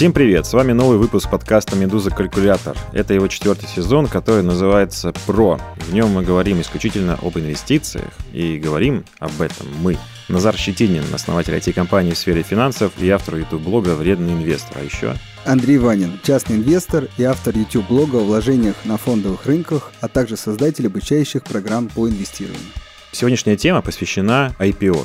[0.00, 0.46] Всем привет!
[0.46, 2.74] С вами новый выпуск подкаста «Медуза Калькулятор».
[2.94, 5.60] Это его четвертый сезон, который называется «Про».
[5.76, 9.98] В нем мы говорим исключительно об инвестициях, и говорим об этом мы.
[10.28, 14.78] Назар Щетинин, основатель IT-компании в сфере финансов и автор YouTube-блога «Вредный инвестор».
[14.80, 20.08] А еще Андрей Ванин, частный инвестор и автор YouTube-блога о вложениях на фондовых рынках, а
[20.08, 22.72] также создатель обучающих программ по инвестированию.
[23.12, 24.98] Сегодняшняя тема посвящена IPO.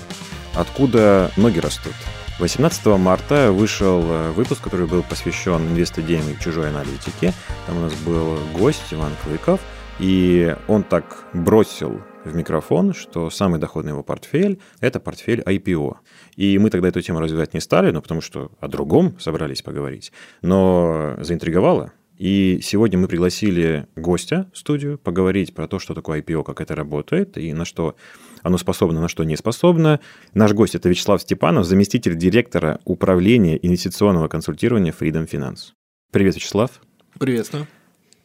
[0.54, 1.92] Откуда ноги растут?
[2.38, 7.32] 18 марта вышел э, выпуск, который был посвящен инвестодеям чужой аналитике.
[7.66, 9.62] Там у нас был гость Иван Клыков,
[10.00, 15.96] и он так бросил в микрофон, что самый доходный его портфель– это портфель IPO.
[16.36, 20.12] И мы тогда эту тему развивать не стали, ну, потому что о другом собрались поговорить.
[20.42, 21.94] Но заинтриговало.
[22.18, 26.76] И сегодня мы пригласили гостя в студию поговорить про то, что такое IPO, как это
[26.76, 27.96] работает и на что
[28.46, 30.00] оно способно, на что не способно.
[30.36, 35.72] Наш гость– это Вячеслав Степанов, заместитель директора управления инвестиционного консультирования Freedom Finance.
[36.12, 36.70] Привет, Вячеслав.
[37.18, 37.66] Приветствую.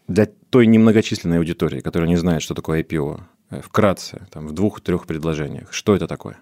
[0.08, 5.06] Для той немногочисленной аудитории, которая не знает, что такое IPO, э, вкратце, там, в двух-трех
[5.06, 6.36] предложениях, что это такое?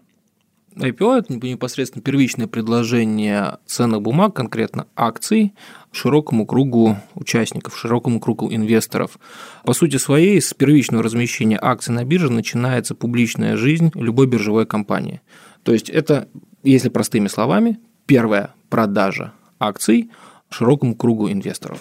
[0.77, 5.55] IPO– это непосредственно первичное предложение ценных бумаг, конкретно акций,
[5.93, 9.19] широкому кругу участников, широкому кругу инвесторов.
[9.65, 15.21] По сути своей, с первичного размещения акций на бирже начинается публичная жизнь любой биржевой компании.
[15.63, 16.29] То есть это,
[16.63, 20.11] если простыми словами, первая продажа акций
[20.51, 21.81] широкому кругу инвесторов.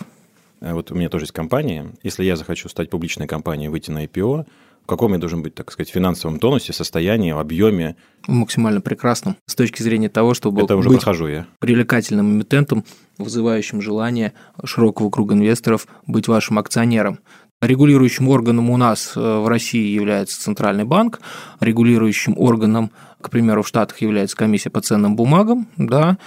[0.60, 1.94] А вот у меня тоже есть компания.
[2.02, 4.46] Если я захочу стать публичной компанией, выйти на IPO,
[4.88, 7.96] каком я должен быть, так сказать, финансовом тонусе, состоянии, объеме?
[8.28, 11.46] Максимально прекрасном с точки зрения того, чтобы Это уже быть прохожу я.
[11.60, 12.84] привлекательным эмитентом,
[13.18, 17.20] вызывающим желание широкого круга инвесторов быть вашим акционером.
[17.62, 21.20] Регулирующим органом у нас э, в России является Центральный банк,
[21.60, 26.18] регулирующим органом, к примеру, в Штатах является комиссия по ценным бумагам, да,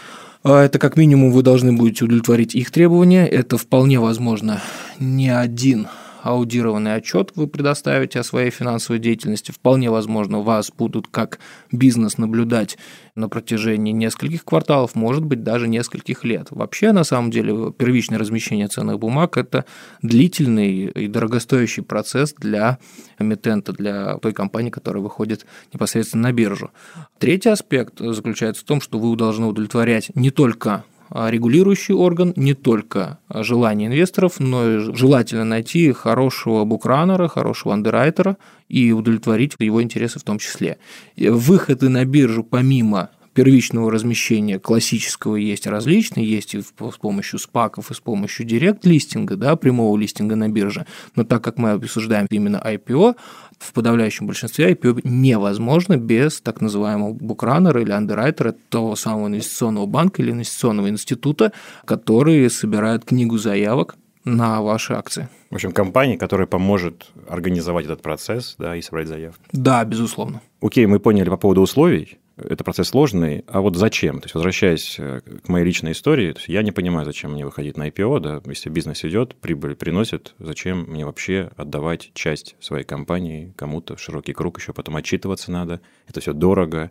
[0.43, 3.27] а это как минимум вы должны будете удовлетворить их требования.
[3.27, 4.61] Это вполне возможно
[4.99, 5.87] не один
[6.23, 9.51] аудированный отчет вы предоставите о своей финансовой деятельности.
[9.51, 11.39] Вполне возможно, вас будут как
[11.73, 12.79] бизнес наблюдать
[13.15, 16.49] на протяжении нескольких кварталов, может быть, даже нескольких лет.
[16.51, 19.65] Вообще, на самом деле, первичное размещение ценных бумаг– это
[20.03, 22.79] длительный и дорогостоящий процесс для
[23.19, 26.71] эмитента, для той компании, которая выходит непосредственно на биржу.
[27.19, 33.19] Третий аспект заключается в том, что вы должны удовлетворять не только регулирующий орган не только
[33.29, 38.37] желание инвесторов, но и желательно найти хорошего букранера, хорошего андеррайтера
[38.69, 40.79] и удовлетворить его интересы в том числе.
[41.17, 47.95] Выходы на биржу помимо первичного размещения классического есть различные, есть и с помощью спаков, и
[47.95, 50.87] с помощью директ-листинга, да, прямого листинга на бирже.
[51.17, 53.17] Но так как мы обсуждаем именно IPO,
[53.59, 60.23] в подавляющем большинстве IPO невозможно без так называемого букранера или андеррайтера, того самого инвестиционного банка
[60.23, 61.53] или инвестиционного института,
[61.85, 65.29] которые собирают книгу заявок на ваши акции.
[65.51, 69.43] В общем, компания, которая поможет организовать этот процесс да, и собрать заявки.
[69.53, 70.41] Да, безусловно.
[70.61, 74.21] Окей, мы поняли по поводу условий это процесс сложный, а вот зачем?
[74.21, 77.89] То есть, возвращаясь э, к моей личной истории, я не понимаю, зачем мне выходить на
[77.89, 83.97] IPO, да, если бизнес идет, прибыль приносит, зачем мне вообще отдавать часть своей компании кому-то
[83.97, 86.91] широкий круг, еще потом отчитываться надо, это все дорого.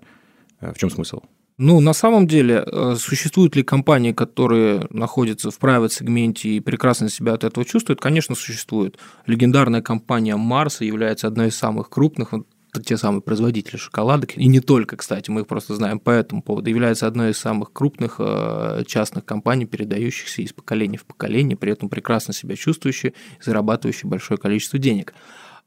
[0.59, 1.21] Э, в чем смысл?
[1.61, 7.09] Ну, на самом деле, э, существуют ли компании, которые находятся в private сегменте и прекрасно
[7.09, 7.99] себя от этого чувствуют?
[7.99, 8.97] Конечно, существуют.
[9.25, 12.33] Легендарная компания Марс является одной из самых крупных,
[12.83, 16.69] те самые производители шоколадок, и не только, кстати, мы их просто знаем по этому поводу,
[16.69, 21.89] является одной из самых крупных э, частных компаний, передающихся из поколения в поколение, при этом
[21.89, 25.13] прекрасно себя чувствующие, зарабатывающие большое количество денег.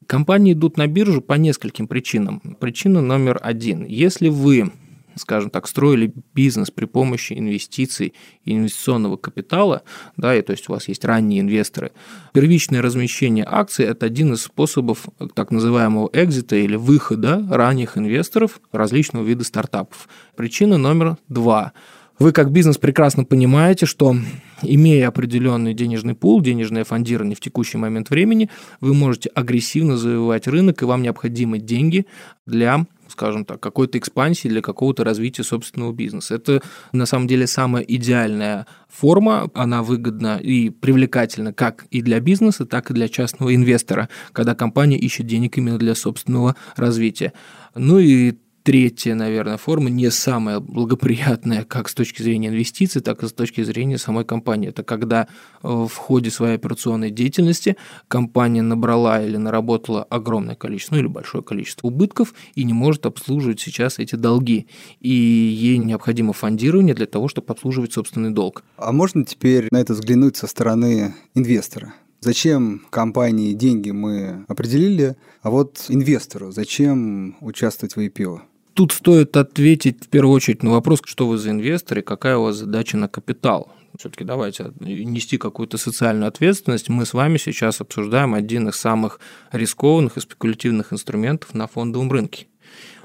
[0.06, 2.40] Компании идут на биржу по нескольким причинам.
[2.60, 3.84] Причина номер один.
[3.84, 4.72] Если вы
[5.17, 8.15] скажем так, строили бизнес при помощи инвестиций
[8.45, 9.83] и инвестиционного капитала,
[10.17, 11.93] да, и то есть у вас есть ранние инвесторы,
[12.33, 19.25] первичное размещение акций– это один из способов так называемого экзита или выхода ранних инвесторов различного
[19.25, 20.09] вида стартапов.
[20.37, 21.73] Причина номер два–
[22.23, 24.15] вы как бизнес прекрасно понимаете, что
[24.62, 28.49] имея определенный денежный пул, денежное фондирование в текущий момент времени,
[28.81, 32.06] вы можете агрессивно завоевать рынок, и вам необходимы деньги
[32.47, 36.35] для скажем так, какой-то экспансии для какого-то развития собственного бизнеса.
[36.35, 36.62] Это
[36.93, 42.91] на самом деле самая идеальная форма, она выгодна и привлекательна как и для бизнеса, так
[42.91, 47.32] и для частного инвестора, когда компания ищет денег именно для собственного развития.
[47.75, 53.29] Ну и третья, наверное, форма не самая благоприятная как с точки зрения инвестиций, так и
[53.29, 54.69] с точки зрения самой компании.
[54.69, 55.29] Это когда
[55.62, 57.76] э, в ходе своей операционной деятельности
[58.09, 63.61] компания набрала или наработала огромное количество, ну или большое количество убытков и не может обслуживать
[63.61, 64.67] сейчас эти долги.
[65.00, 68.65] И ей необходимо фондирование для того, чтобы обслуживать собственный долг.
[68.76, 71.94] А можно теперь на это взглянуть со стороны инвестора?
[72.20, 78.43] Зачем компании деньги мы определили, а вот инвестору зачем участвовать в IPO?
[78.74, 82.44] Тут стоит ответить в первую очередь на вопрос, что вы за инвестор и какая у
[82.44, 83.70] вас задача на капитал.
[83.98, 86.88] Все-таки давайте нести какую-то социальную ответственность.
[86.88, 89.20] Мы с вами сейчас обсуждаем один из самых
[89.52, 92.46] рискованных и спекулятивных инструментов на фондовом рынке.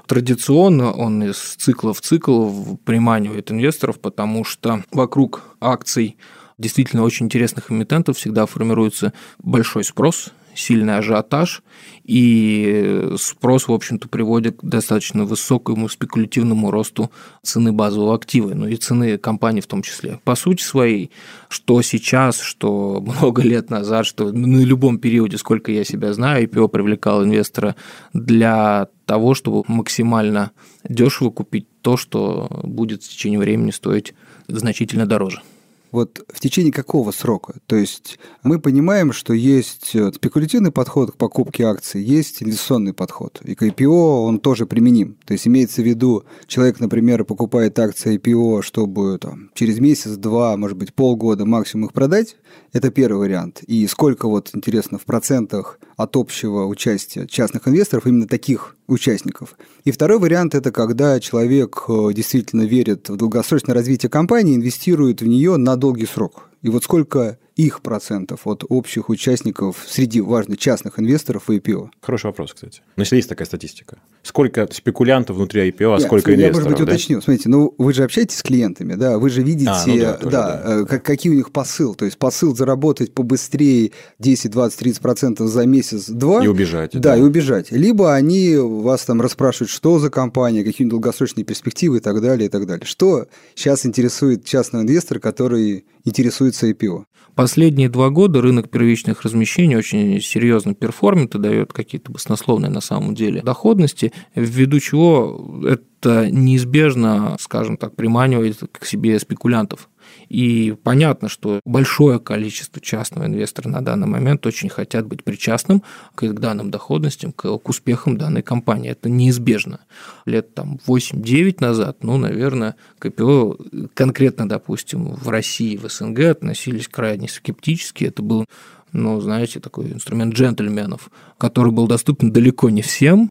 [0.06, 6.16] Традиционно он из цикла в цикл приманивает инвесторов, потому что вокруг акций
[6.56, 11.62] действительно очень интересных эмитентов всегда формируется большой спрос, сильный ажиотаж,
[12.04, 17.10] и спрос, в общем-то, приводит к достаточно высокому спекулятивному росту
[17.42, 20.18] цены базового актива, ну и цены компании в том числе.
[20.24, 21.10] По сути своей,
[21.48, 26.68] что сейчас, что много лет назад, что на любом периоде, сколько я себя знаю, IPO
[26.68, 27.76] привлекал инвестора
[28.12, 30.52] для того, чтобы максимально
[30.88, 34.14] дешево купить то, что будет в течение времени стоить
[34.48, 35.42] значительно дороже.
[35.90, 37.54] Вот в течение какого срока?
[37.66, 43.40] То есть мы понимаем, что есть э, спекулятивный подход к покупке акций, есть инвестиционный подход.
[43.44, 45.16] И к IPO он тоже применим.
[45.24, 50.56] То есть имеется в виду, человек, например, покупает акции IPO, чтобы там, через месяц, два,
[50.56, 52.36] может быть, полгода максимум их продать.
[52.72, 53.62] Это первый вариант.
[53.66, 59.56] И сколько, вот интересно, в процентах от общего участия частных инвесторов именно таких участников.
[59.84, 65.26] И второй вариант– это когда человек э, действительно верит в долгосрочное развитие компании, инвестирует в
[65.26, 66.48] нее на долгий срок.
[66.62, 71.90] И вот сколько их процентов от общих участников среди, важно, частных инвесторов в IPO?
[72.00, 72.82] Хороший вопрос, кстати.
[72.94, 73.98] Но если есть такая статистика.
[74.22, 76.64] Сколько спекулянтов внутри IPO, а сколько я, инвесторов?
[76.64, 77.16] Я, может быть, уточню.
[77.16, 77.22] Да?
[77.22, 80.30] Смотрите, ну вы же общаетесь с клиентами, да, вы же видите, а, ну да, тоже,
[80.30, 80.80] да, да.
[80.82, 81.96] Э, как, какие у них посыл.
[81.96, 83.90] То есть посыл заработать побыстрее
[84.20, 86.44] 10, 20, 30 процентов за месяц-два.
[86.44, 86.92] И убежать.
[86.92, 87.72] Да, да, и убежать.
[87.72, 92.50] Либо они вас там расспрашивают, что за компания, какие долгосрочные перспективы и так далее, и
[92.50, 92.86] так далее.
[92.86, 93.26] Что
[93.56, 97.04] сейчас интересует частного инвестора, который интересуется IPO?
[97.48, 103.14] Последние два года рынок первичных размещений очень серьезно перформит и дает какие-то баснословные на самом
[103.14, 109.88] деле доходности, ввиду чего это неизбежно, скажем так, приманивает к себе спекулянтов.
[110.28, 115.82] И понятно, что большое количество частного инвестора на данный момент очень хотят быть причастным
[116.14, 118.90] к данным доходностям, к, к успехам данной компании.
[118.90, 119.80] Это неизбежно.
[120.26, 123.56] Лет там 8-9 назад, ну, наверное, КПО
[123.94, 128.04] конкретно, допустим, в России, в СНГ относились крайне скептически.
[128.04, 128.44] Это был
[128.92, 133.30] ну, знаете, такой инструмент джентльменов, который был доступен далеко не всем,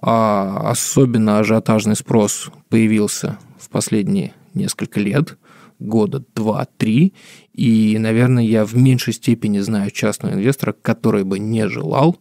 [0.00, 5.36] а особенно ажиотажный спрос появился в последние несколько лет–
[5.78, 7.14] года два-три,
[7.52, 12.18] и, наверное, я в меньшей степени знаю частного инвестора, который бы не желал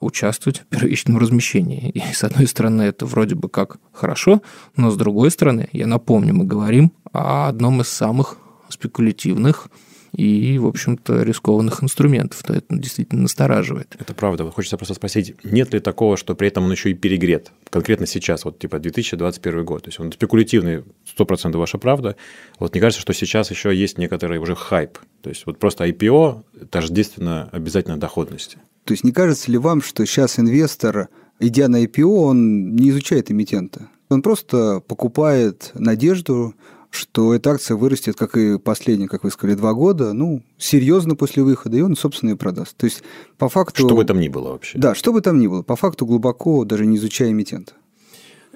[0.00, 1.90] участвовать в первичном размещении.
[1.90, 4.42] И, с одной стороны, это вроде бы как хорошо,
[4.76, 9.68] но с другой стороны, я напомню, мы говорим о одном из самых спекулятивных
[10.16, 12.42] и, в общем-то, рискованных инструментов.
[12.42, 13.94] То это действительно настораживает.
[13.98, 14.50] Это правда.
[14.50, 17.52] Хочется просто спросить, нет ли такого, что при этом он еще и перегрет?
[17.70, 19.82] Конкретно сейчас, вот типа 2021 год.
[19.82, 20.84] То есть он спекулятивный,
[21.18, 22.16] 100% ваша правда.
[22.58, 24.98] Вот мне кажется, что сейчас еще есть некоторый уже хайп.
[25.22, 28.58] То есть вот просто IPO тождественно обязательно доходности.
[28.84, 31.08] То есть не кажется ли вам, что сейчас инвестор,
[31.40, 33.88] идя на IPO, он не изучает эмитента?
[34.10, 36.54] Он просто покупает надежду,
[36.94, 41.42] что эта акция вырастет, как и последние, как вы сказали, два года, ну, серьезно после
[41.42, 42.76] выхода, и он, собственно, и продаст.
[42.76, 43.02] То есть,
[43.38, 43.86] по факту...
[43.86, 44.78] Что бы там ни было вообще.
[44.78, 45.62] Да, что бы там ни было.
[45.62, 47.72] По факту глубоко, даже не изучая эмитента.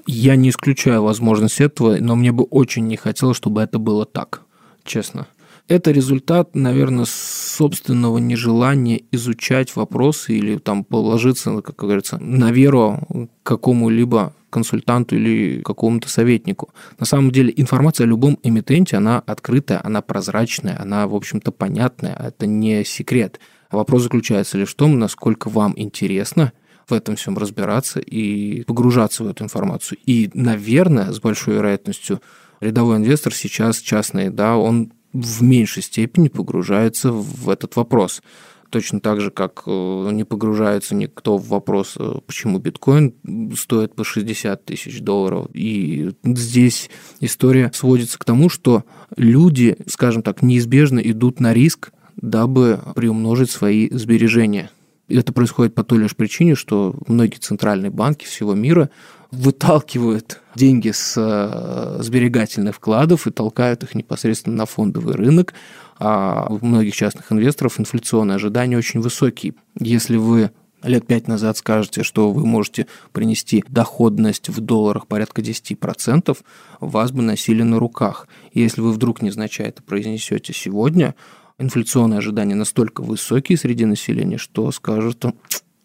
[0.07, 4.43] Я не исключаю возможность этого, но мне бы очень не хотелось, чтобы это было так,
[4.85, 5.27] честно.
[5.69, 14.35] Это результат, наверное, собственного нежелания изучать вопросы или там положиться, как говорится, на веру какому-либо
[14.51, 16.71] консультанту или какому-то советнику.
[16.99, 22.15] На самом деле информация о любом эмитенте, она открытая, она прозрачная, она, в общем-то, понятная,
[22.15, 23.41] это не секрет.
[23.71, 26.53] Вопрос заключается лишь в том, насколько вам интересно
[26.89, 29.99] в этом всем разбираться и погружаться в эту информацию.
[30.07, 32.23] И, наверное, с большой вероятностью
[32.61, 38.23] рядовой инвестор сейчас частный, да, он в меньшей степени погружается в этот вопрос.
[38.71, 43.15] Точно так же, как э, не погружается никто в вопрос, э, почему биткоин
[43.57, 45.47] стоит по 60 тысяч долларов.
[45.55, 48.85] И здесь история сводится к тому, что
[49.17, 54.71] люди, скажем так, неизбежно идут на риск, дабы приумножить свои сбережения.
[55.09, 58.91] Это происходит по той лишь причине, что многие центральные банки всего мира
[59.31, 65.55] выталкивают деньги с э, сберегательных вкладов и толкают их непосредственно на фондовый рынок,
[65.99, 69.55] а у многих частных инвесторов инфляционные ожидания очень высокие.
[69.79, 70.51] Если вы
[70.83, 76.39] лет пять назад скажете, что вы можете принести доходность в долларах порядка 10%,
[76.81, 78.29] вас бы носили на руках.
[78.53, 81.15] Если вы вдруг незначай это произнесете сегодня,
[81.59, 85.25] инфляционные ожидания настолько высокие среди населения, что скажут,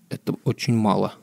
[0.09, 1.13] это очень мало.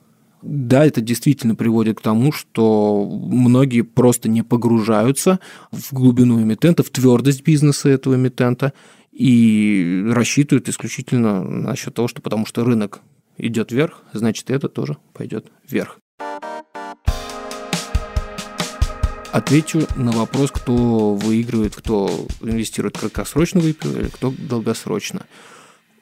[0.42, 5.38] Да, это действительно приводит к тому, что многие просто не погружаются
[5.70, 8.72] в глубину эмитента, в твердость бизнеса этого эмитента
[9.12, 13.00] и рассчитывают исключительно насчет того, что потому что рынок
[13.36, 15.98] идет вверх, значит, это тоже пойдет вверх.
[19.32, 23.72] Отвечу на вопрос, кто выигрывает, кто инвестирует краткосрочно или
[24.08, 25.26] кто долгосрочно.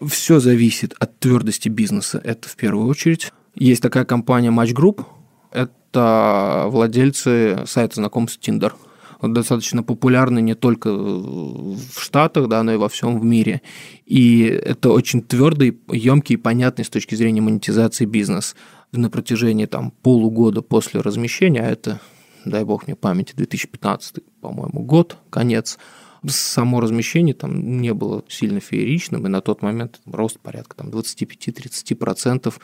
[0.06, 3.32] Все зависит от твердости бизнеса, это в первую очередь.
[3.54, 5.04] Есть такая компания Match Group,
[5.50, 8.72] это владельцы сайта знакомств Tinder–
[9.20, 13.62] он достаточно популярный не только в Штатах, да, но и во всем в мире.
[14.06, 18.54] И это очень твердый, емкий и понятный с точки зрения монетизации бизнес.
[18.92, 22.00] На протяжении там, полугода после размещения, а это,
[22.44, 25.78] дай бог мне памяти, 2015, по-моему, год, конец,
[26.26, 32.54] само размещение там не было сильно фееричным, и на тот момент рост порядка там, 25-30%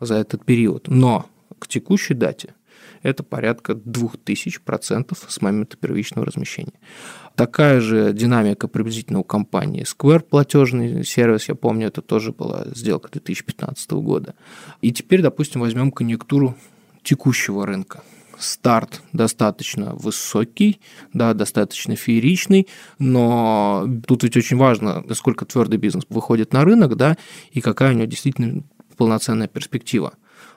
[0.00, 0.88] за этот период.
[0.88, 1.26] Но
[1.58, 2.54] к текущей дате
[3.02, 6.72] это порядка 2000% с момента первичного размещения.
[7.34, 13.10] Такая же динамика приблизительно у компании Square, платежный сервис, я помню, это тоже была сделка
[13.10, 14.34] 2015 года.
[14.80, 16.56] И теперь, допустим, возьмем конъюнктуру
[17.02, 18.02] текущего рынка
[18.42, 20.80] старт достаточно высокий,
[21.12, 22.68] да, достаточно фееричный,
[22.98, 27.16] но тут ведь очень важно, насколько твердый бизнес выходит на рынок, да,
[27.50, 28.62] и какая у него действительно
[28.96, 30.14] полноценная перспектива.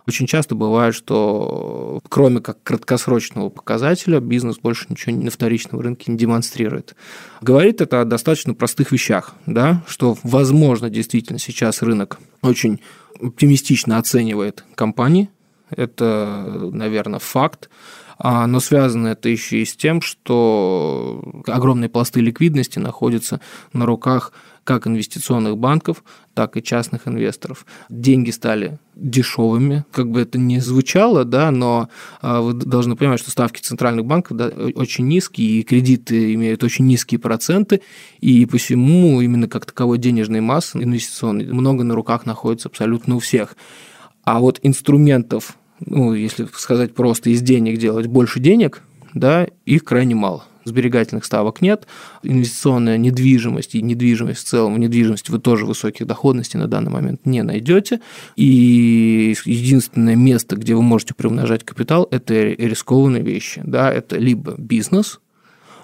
[0.08, 6.18] Очень часто бывает, что кроме как краткосрочного показателя бизнес больше ничего на вторичном рынке не
[6.18, 6.96] демонстрирует.
[7.42, 12.80] Говорит это о достаточно простых вещах, да, что, возможно, действительно сейчас рынок очень
[13.20, 15.30] оптимистично оценивает компании,
[15.76, 17.70] это, наверное, факт.
[18.18, 23.42] А, но связано это еще и с тем, что огромные пласты ликвидности находятся
[23.74, 24.32] на руках
[24.64, 26.04] как инвестиционных банков,
[26.34, 27.68] так и частных инвесторов.
[27.88, 31.88] Деньги стали дешевыми, как бы это ни звучало, да, но
[32.20, 36.88] а, вы должны понимать, что ставки центральных банков да, очень низкие, и кредиты имеют очень
[36.88, 37.82] низкие проценты,
[38.22, 43.56] и посему именно как таковой денежной массы инвестиционной много на руках находится абсолютно у всех.
[44.24, 48.82] А вот инструментов, ну, если сказать просто, из денег делать больше денег,
[49.14, 50.46] да, их крайне мало.
[50.66, 51.86] Сберегательных ставок нет,
[52.24, 57.24] инвестиционная недвижимость и недвижимость в целом, в недвижимости вы тоже высоких доходностей на данный момент
[57.26, 58.00] не найдете,
[58.36, 65.20] и единственное место, где вы можете приумножать капитал, это рискованные вещи, да, это либо бизнес,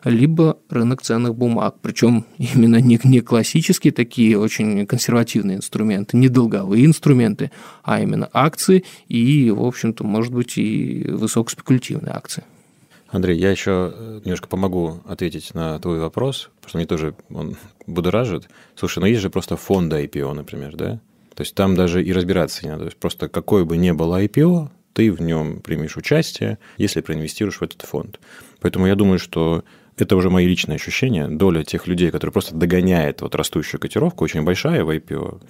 [0.03, 1.75] либо рынок ценных бумаг.
[1.81, 7.51] Причем именно не, не классические такие очень консервативные инструменты, не долговые инструменты,
[7.84, 12.43] а именно акции и, в общем-то, может быть, и высокоспекулятивные акции.
[13.10, 17.58] Андрей, я еще э, немножко помогу ответить на твой вопрос, потому что мне тоже он
[17.86, 18.50] будоражит.
[18.75, 21.00] Слушай, ну есть же просто фонды IPO, например, да?
[21.36, 22.84] То есть там даже и разбираться не надо.
[22.84, 27.58] То есть просто какой бы ни было IPO, ты в нем примешь участие, если проинвестируешь
[27.58, 28.20] в этот фонд.
[28.62, 29.63] Поэтому я думаю, что
[30.01, 31.27] это уже мои личные ощущения.
[31.27, 35.41] Доля тех людей, которые просто догоняет вот растущую котировку, очень большая в IPO.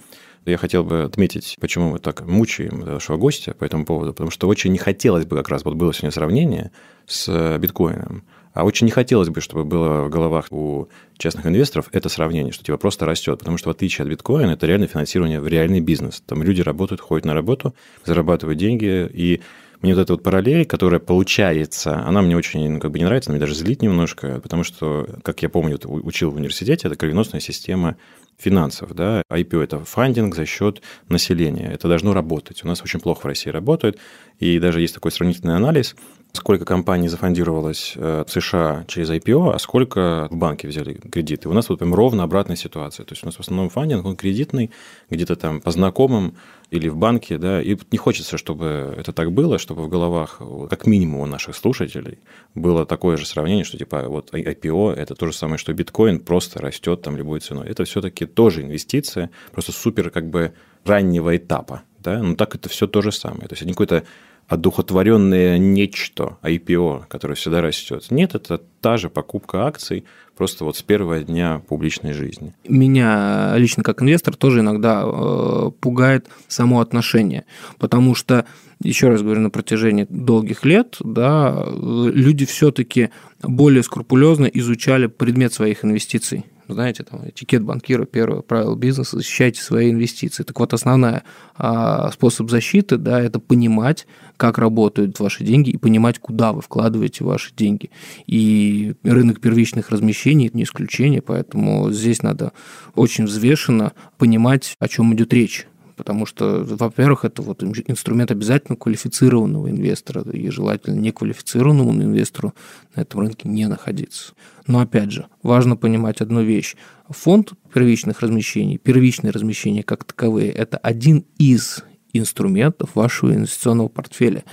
[0.44, 4.48] Я хотел бы отметить, почему мы так мучаем нашего гостя по этому поводу, потому что
[4.48, 6.72] очень не хотелось бы как раз, вот было сегодня сравнение
[7.06, 12.08] с биткоином, а очень не хотелось бы, чтобы было в головах у частных инвесторов это
[12.08, 15.48] сравнение, что типа просто растет, потому что в отличие от биткоина это реально финансирование в
[15.48, 16.22] реальный бизнес.
[16.26, 19.40] Там люди работают, ходят на работу, зарабатывают деньги, и
[19.80, 23.30] мне вот эта вот параллель, которая получается, она мне очень ну, как бы не нравится,
[23.30, 27.40] она мне даже злит немножко, потому что, как я помню, учил в университете, это кровеносная
[27.40, 27.96] система
[28.38, 28.94] финансов.
[28.94, 29.22] Да?
[29.28, 31.70] IPO– это фандинг за счет населения.
[31.72, 32.64] Это должно работать.
[32.64, 33.98] У нас очень плохо в России работает.
[34.38, 35.96] И даже есть такой сравнительный анализ–
[36.32, 41.48] сколько компаний зафондировалось э, в США через IPO, а сколько в банке взяли кредиты.
[41.48, 43.04] У нас вот прям ровно обратная ситуация.
[43.04, 44.70] То есть у нас в основном фандинг, он кредитный,
[45.10, 46.34] где-то там по знакомым
[46.70, 50.86] или в банке, да, и не хочется, чтобы это так было, чтобы в головах, как
[50.86, 52.18] минимум у наших слушателей,
[52.54, 56.60] было такое же сравнение, что типа вот IPO– это то же самое, что биткоин просто
[56.60, 57.68] растет там любой ценой.
[57.68, 60.54] Это все-таки тоже инвестиция, просто супер как бы
[60.86, 63.48] раннего этапа, да, но так это все то же самое.
[63.48, 64.04] То есть не какой-то
[64.48, 68.06] одухотворенное нечто, IPO, которое всегда растет.
[68.10, 70.04] Нет, это та же покупка акций,
[70.36, 72.54] просто вот с первого дня публичной жизни.
[72.68, 77.44] Меня лично как инвестор тоже иногда э, пугает само отношение,
[77.78, 78.44] потому что,
[78.82, 83.10] еще раз говорю, на протяжении долгих лет да, люди все-таки
[83.42, 89.90] более скрупулезно изучали предмет своих инвестиций знаете, там, этикет банкира, первое правило бизнеса– защищайте свои
[89.90, 90.42] инвестиции.
[90.42, 91.24] Так вот, основная
[91.56, 97.24] а, способ защиты, да, это понимать, как работают ваши деньги и понимать, куда вы вкладываете
[97.24, 97.90] ваши деньги.
[98.26, 102.52] И рынок первичных размещений– не исключение, поэтому здесь надо
[102.94, 109.70] очень взвешенно понимать, о чем идет речь потому что, во-первых, это вот инструмент обязательно квалифицированного
[109.70, 112.54] инвестора, и желательно неквалифицированному инвестору
[112.94, 114.32] на этом рынке не находиться.
[114.66, 116.76] Но опять же, важно понимать одну вещь.
[117.08, 124.44] Фонд первичных размещений, первичные размещения как таковые, это один из инструментов вашего инвестиционного портфеля.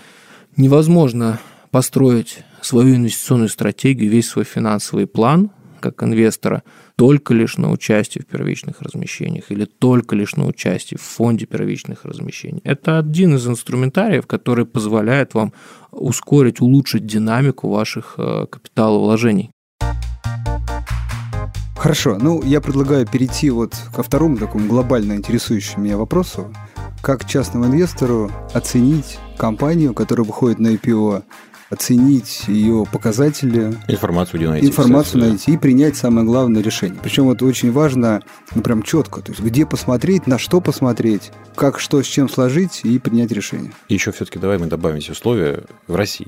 [0.58, 1.40] Невозможно
[1.72, 6.64] построить свою инвестиционную стратегию, весь свой финансовый план как инвестора
[7.00, 12.04] только лишь на участие в первичных размещениях или только лишь на участие в фонде первичных
[12.04, 12.60] размещений.
[12.66, 15.54] Это один из инструментариев, который позволяет вам
[15.92, 19.50] ускорить, улучшить динамику ваших э, капиталовложений.
[21.78, 26.54] Хорошо, ну я предлагаю перейти вот ко второму такому глобально интересующему меня вопросу.
[27.02, 31.24] Как частному инвестору оценить компанию, которая выходит на IPO,
[31.70, 33.76] оценить ее показатели.
[33.88, 34.68] Информацию где найти.
[34.68, 37.00] Информацию кстати, найти и принять самое главное решение.
[37.02, 38.22] Причем вот очень важно,
[38.56, 42.82] ну прям четко, то есть где посмотреть, на что посмотреть, как что с чем сложить
[42.84, 43.72] и принять решение.
[43.88, 46.28] И еще все-таки давай мы добавим эти условия в России.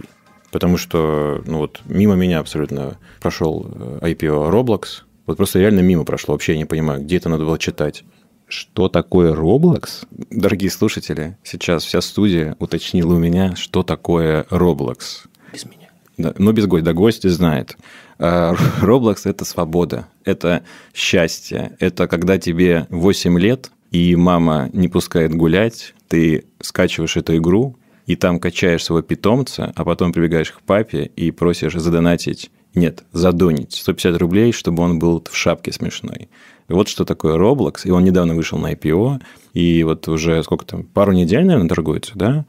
[0.52, 5.04] Потому что, ну вот, мимо меня абсолютно прошел э, IPO Roblox.
[5.26, 6.34] Вот просто реально мимо прошло.
[6.34, 8.04] Вообще я не понимаю, где это надо было читать.
[8.48, 10.06] Что такое Roblox?
[10.30, 15.28] Дорогие слушатели, сейчас вся студия уточнила у меня, что такое Roblox.
[15.52, 15.90] Без меня.
[16.18, 17.78] Да, но без гостя, да гость знает.
[18.20, 25.34] А, Roblox– это свобода, это счастье, это когда тебе 8 лет, и мама не пускает
[25.34, 31.06] гулять, ты скачиваешь эту игру, и там качаешь своего питомца, а потом прибегаешь к папе
[31.16, 36.30] и просишь задонатить, нет, задонить 150 рублей, чтобы он был в шапке смешной.
[36.68, 39.22] Вот что такое Roblox, и он недавно вышел на IPO,
[39.54, 42.46] и вот уже сколько там, пару недель, наверное, торгуется, да?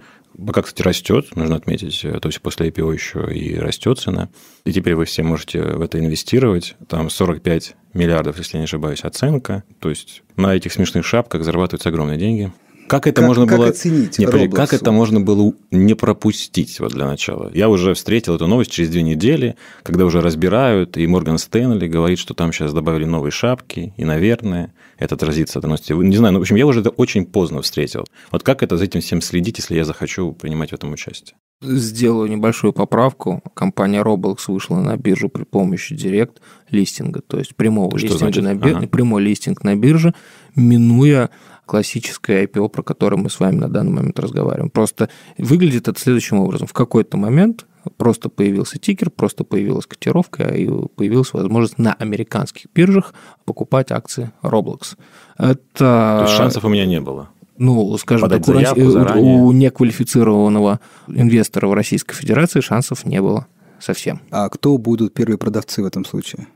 [0.46, 4.28] Пока, кстати, растет, нужно отметить, то есть после IPO еще и растет цена.
[4.64, 6.76] И теперь вы все можете в это инвестировать.
[6.88, 9.64] Там 45 миллиардов, если не ошибаюсь, оценка.
[9.80, 12.52] То есть на этих смешных шапках зарабатываются огромные деньги.
[12.92, 16.78] Как это как, можно как было оценить не, подожди, как это можно было не пропустить
[16.78, 17.50] вот для начала?
[17.54, 22.18] Я уже встретил эту новость через две недели, когда уже разбирают, и Морган Стэнли говорит,
[22.18, 25.94] что там сейчас добавили новые шапки, и, наверное, это отразится от новости.
[25.94, 28.04] Не знаю, ну, в общем, я уже это очень поздно встретил.
[28.30, 31.36] Вот как это за этим всем следить, если я захочу принимать в этом участие?
[31.62, 33.40] Сделаю небольшую поправку.
[33.54, 38.42] Компания Roblox вышла на биржу при помощи директ листинга, то есть прямого Что листинга значит?
[38.42, 38.88] на бирже, Ага.
[38.88, 40.12] прямой листинг на бирже,
[40.56, 41.30] минуя
[41.66, 44.70] классическое IPO, про которое мы с вами на данный момент разговариваем.
[44.70, 46.66] Просто выглядит это следующим образом.
[46.66, 53.14] В какой-то момент просто появился тикер, просто появилась котировка и появилась возможность на американских биржах
[53.44, 54.96] покупать акции Roblox.
[55.38, 55.58] Это...
[55.78, 57.30] То есть шансов у меня не было.
[57.58, 63.46] Ну, скажем Подать так, у, заявку у неквалифицированного инвестора в Российской Федерации шансов не было
[63.78, 64.20] совсем.
[64.30, 66.48] А кто будут первые продавцы в этом случае?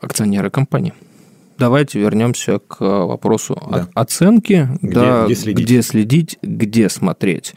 [0.00, 0.94] Акционеры компании.
[1.58, 3.88] Давайте вернемся к вопросу Да.
[3.94, 5.64] оценки, Где- да, где следить?
[5.64, 7.54] где следить, где смотреть.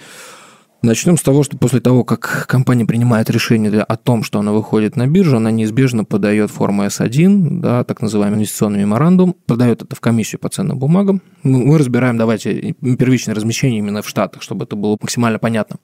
[0.84, 4.96] Начнем с того, что после того, как компания принимает решение о том, что она выходит
[4.96, 10.00] на биржу, она неизбежно подает форму S1, да, так называемый инвестиционный меморандум, подает это в
[10.00, 11.22] комиссию по ценным бумагам.
[11.42, 15.78] Мы разбираем, давайте, первичное размещение именно в Штатах, чтобы это было максимально понятно.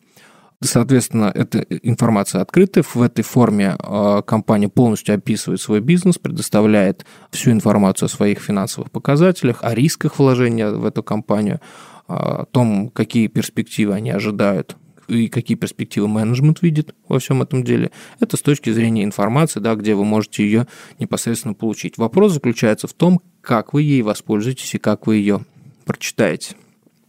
[0.62, 2.84] Соответственно, эта информация открыта.
[2.84, 8.92] В этой форме э, компания полностью описывает свой бизнес, предоставляет всю информацию о своих финансовых
[8.92, 11.60] показателях, о рисках вложения в эту компанию,
[12.08, 17.92] о том, какие перспективы они ожидают и какие перспективы менеджмент видит во всем этом деле.
[18.20, 20.68] Это с точки зрения информации, да, где вы можете ее
[21.00, 21.98] непосредственно получить.
[21.98, 25.46] Вопрос заключается в том, как вы ей воспользуетесь и как вы ее
[25.86, 26.56] прочитаете.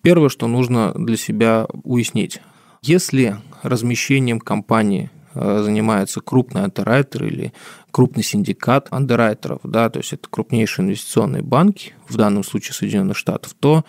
[0.02, 2.40] Первое, что нужно для себя уяснить.
[2.86, 7.54] Если размещением компании э, занимается крупный андеррайтер или
[7.90, 13.54] крупный синдикат андеррайтеров, да, то есть это крупнейшие инвестиционные банки, в данном случае Соединенных Штатов,
[13.58, 13.86] то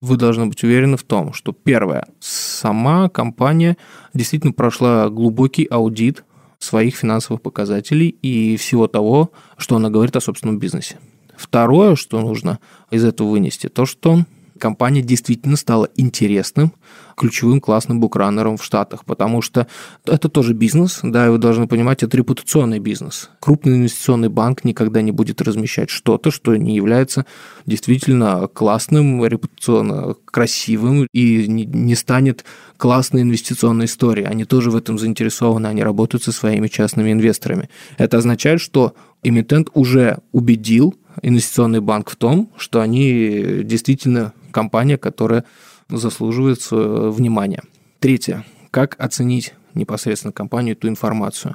[0.00, 3.76] вы должны быть уверены в том, что первое, сама компания
[4.14, 6.24] действительно прошла глубокий аудит
[6.58, 10.98] своих финансовых показателей и всего того, что она говорит о собственном бизнесе.
[11.36, 14.24] Второе, что нужно из этого вынести, то, что
[14.58, 16.72] компания действительно стала интересным,
[17.16, 19.66] ключевым классным букранером в Штатах, потому что
[20.06, 23.30] это тоже бизнес, да, и вы должны понимать, это репутационный бизнес.
[23.40, 27.26] Крупный инвестиционный банк никогда не будет размещать что-то, что не является
[27.66, 32.44] действительно классным, репутационно красивым и не станет
[32.76, 34.26] классной инвестиционной историей.
[34.26, 37.68] Они тоже в этом заинтересованы, они работают со своими частными инвесторами.
[37.96, 45.44] Это означает, что эмитент уже убедил инвестиционный банк в том, что они действительно компания, которая
[45.88, 47.62] заслуживает внимания.
[48.00, 48.44] Третье.
[48.70, 51.54] Как оценить непосредственно компанию, эту информацию?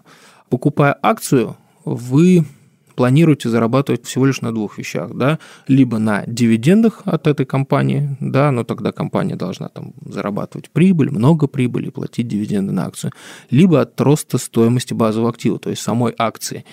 [0.49, 2.45] Покупая акцию, вы
[2.95, 8.51] планируете зарабатывать всего лишь на двух вещах, да, либо на дивидендах от этой компании, да,
[8.51, 13.11] но тогда компания должна там зарабатывать прибыль, много прибыли, платить дивиденды на акцию,
[13.51, 16.63] либо от роста стоимости базового актива, то есть самой акции.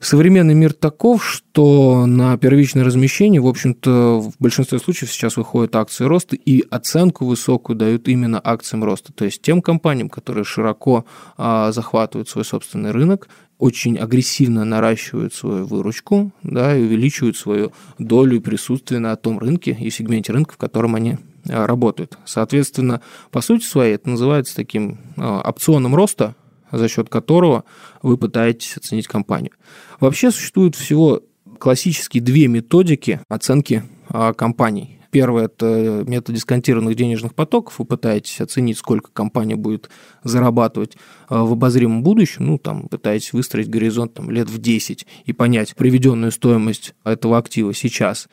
[0.00, 6.04] Современный мир таков, что на первичное размещение, в общем-то, в большинстве случаев сейчас выходят акции
[6.04, 11.04] роста, и оценку высокую дают именно акциям роста, то есть тем компаниям, которые широко
[11.36, 18.38] а, захватывают свой собственный рынок, очень агрессивно наращивают свою выручку да, и увеличивают свою долю
[18.38, 22.18] и присутствие на том рынке и сегменте рынка, в котором они а, работают.
[22.24, 26.34] Соответственно, по сути своей это называется таким а, опционом роста,
[26.72, 27.64] за счет которого
[28.02, 29.52] вы пытаетесь оценить компанию.
[29.98, 31.22] Вообще существует всего
[31.58, 35.00] классические две методики оценки а, компаний.
[35.10, 37.78] Первое– это метод дисконтированных денежных потоков.
[37.78, 39.90] Вы пытаетесь оценить, сколько компания будет
[40.22, 40.96] зарабатывать
[41.28, 42.46] а, в обозримом будущем.
[42.46, 47.74] Ну, там, пытаетесь выстроить горизонт там, лет в 10 и понять приведенную стоимость этого актива
[47.74, 48.28] сейчас.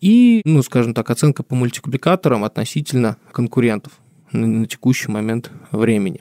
[0.00, 3.92] И, ну, скажем так, оценка по мультипликаторам относительно конкурентов
[4.32, 6.20] на текущий момент времени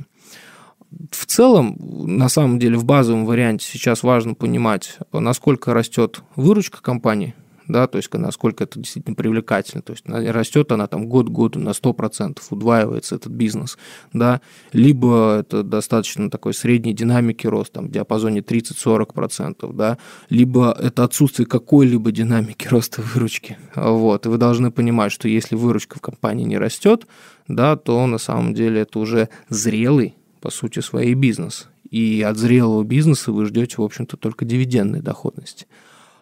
[1.11, 7.33] в целом, на самом деле, в базовом варианте сейчас важно понимать, насколько растет выручка компании,
[7.67, 11.59] да, то есть насколько это действительно привлекательно, то есть растет она там год к году
[11.59, 13.77] на 100%, удваивается этот бизнес,
[14.11, 14.41] да,
[14.73, 19.97] либо это достаточно такой средней динамики роста, там, в диапазоне 30-40%, да,
[20.29, 25.99] либо это отсутствие какой-либо динамики роста выручки, вот, и вы должны понимать, что если выручка
[25.99, 27.07] в компании не растет,
[27.47, 31.69] да, то на самом деле это уже зрелый по сути, своей бизнес.
[31.89, 35.67] И от зрелого бизнеса вы ждете, в общем-то, только дивидендной доходности.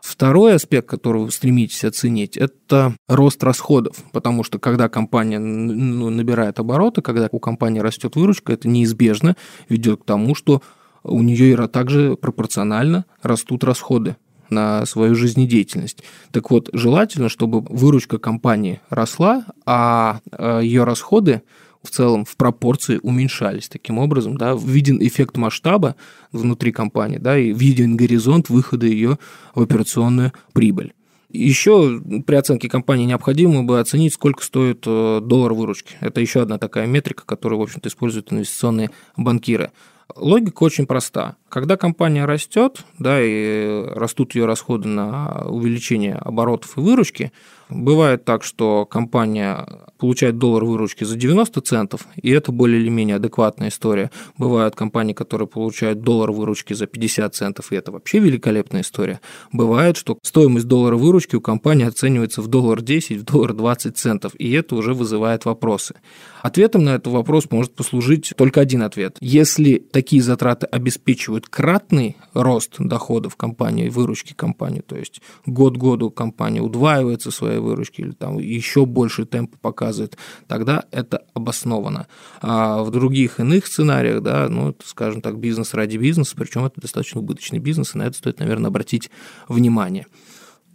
[0.01, 6.59] Второй аспект, который вы стремитесь оценить, это рост расходов, потому что когда компания ну, набирает
[6.59, 9.35] обороты, когда у компании растет выручка, это неизбежно
[9.67, 10.61] ведет к тому, что
[11.03, 14.15] у нее также пропорционально растут расходы
[14.49, 16.03] на свою жизнедеятельность.
[16.31, 21.43] Так вот, желательно, чтобы выручка компании росла, а э, ее расходы
[21.83, 23.69] в целом в пропорции уменьшались.
[23.69, 25.95] Таким образом, да, виден эффект масштаба
[26.31, 29.17] внутри компании, да, и виден горизонт выхода ее
[29.55, 30.93] в операционную прибыль.
[31.31, 35.95] Еще при оценке компании необходимо бы оценить, сколько стоит э, доллар выручки.
[35.99, 39.71] Это еще одна такая метрика, которую, в общем-то, используют инвестиционные банкиры.
[40.15, 41.35] Логика очень проста.
[41.47, 47.31] Когда компания растет, да, и растут ее расходы на увеличение оборотов и выручки,
[47.69, 53.17] бывает так, что компания получает доллар выручки за 90 центов, и это более или менее
[53.17, 54.11] адекватная история.
[54.37, 59.19] Бывают компании, которые получают доллар выручки за 50 центов, и это вообще великолепная история.
[59.51, 64.33] Бывает, что стоимость доллара выручки у компании оценивается в доллар 10, в доллар 20 центов,
[64.37, 65.95] и это уже вызывает вопросы.
[66.41, 69.17] Ответом на этот вопрос может послужить только один ответ.
[69.19, 76.61] Если такие затраты обеспечивают кратный рост доходов компании, выручки компании, то есть год году компания
[76.61, 80.17] удваивается своей выручки или там еще больше темпа показывает,
[80.47, 82.07] тогда это обосновано.
[82.41, 86.81] А в других иных сценариях, да, ну, это, скажем так, бизнес ради бизнеса, причем это
[86.81, 89.09] достаточно убыточный бизнес, и на это стоит, наверное, обратить
[89.47, 90.05] внимание.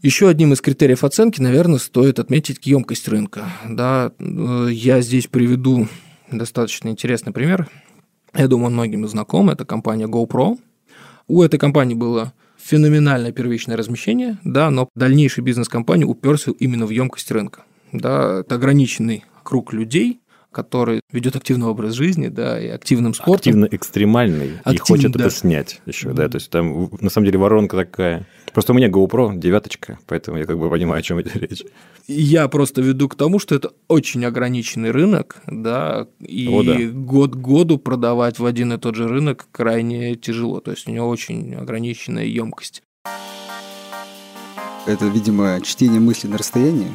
[0.03, 3.47] Еще одним из критериев оценки, наверное, стоит отметить емкость рынка.
[3.67, 5.89] Да, э, я здесь приведу
[6.31, 7.71] достаточно интересный пример.
[8.35, 9.49] Я думаю, многим знаком.
[9.49, 10.59] Это компания GoPro.
[11.27, 16.91] У этой компании было феноменальное первичное размещение, да, но дальнейший бизнес компании уперся именно в
[16.91, 17.65] емкость рынка.
[17.93, 20.21] Да, это ограниченный круг людей,
[20.55, 23.35] который ведет активный образ жизни, да, и активным спортом.
[23.35, 25.25] Активно экстремальный, Активно, и хочет да.
[25.25, 28.27] это снять еще, да, то есть там на самом деле воронка такая.
[28.53, 31.65] Просто у меня GoPro девяточка, поэтому я как бы понимаю, о чем идет речь.
[32.07, 36.79] Я просто веду к тому, что это очень ограниченный рынок, да, и О, да.
[36.93, 40.93] год к году продавать в один и тот же рынок крайне тяжело, то есть у
[40.93, 42.83] него очень ограниченная емкость.
[44.87, 46.89] Это, видимо, чтение мысли на расстоянии.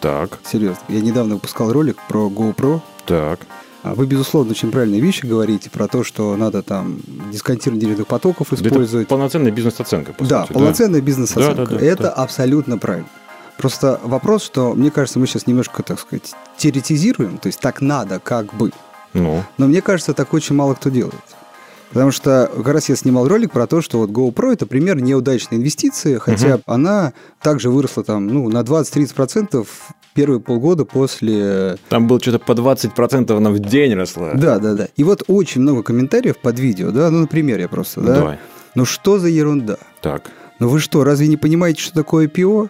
[0.00, 0.40] Так.
[0.44, 0.82] Серьезно.
[0.88, 2.80] Я недавно выпускал ролик про GoPro.
[3.06, 3.40] Так.
[3.82, 6.98] А вы, безусловно, очень правильные вещи говорите про то, что надо там
[7.32, 9.06] дисконтирование денежных потоков использовать.
[9.06, 11.06] Это полноценная бизнес-оценка, по Да, сути, полноценная да?
[11.06, 11.66] бизнес-оценка.
[11.66, 12.12] Да, да, да, это да.
[12.12, 13.08] абсолютно правильно.
[13.58, 18.18] Просто вопрос, что, мне кажется, мы сейчас немножко, так сказать, теоретизируем, то есть так надо,
[18.18, 18.72] как бы.
[19.14, 21.14] Ну, Но мне кажется, так очень мало кто делает.
[21.90, 25.58] Потому что как раз я снимал ролик про то, что вот GoPro это пример неудачной
[25.58, 29.66] инвестиции, хотя она также выросла там ну, на 20-30%
[30.16, 31.76] первые полгода после...
[31.90, 34.32] там было что-то по 20% она в день росла.
[34.34, 34.88] Да, да, да.
[34.96, 38.14] И вот очень много комментариев под видео, да, ну, например, я просто, да.
[38.14, 38.38] Давай.
[38.74, 39.76] Ну что за ерунда?
[40.00, 42.68] Так, Ну вы что, разве не понимаете, что такое IPO?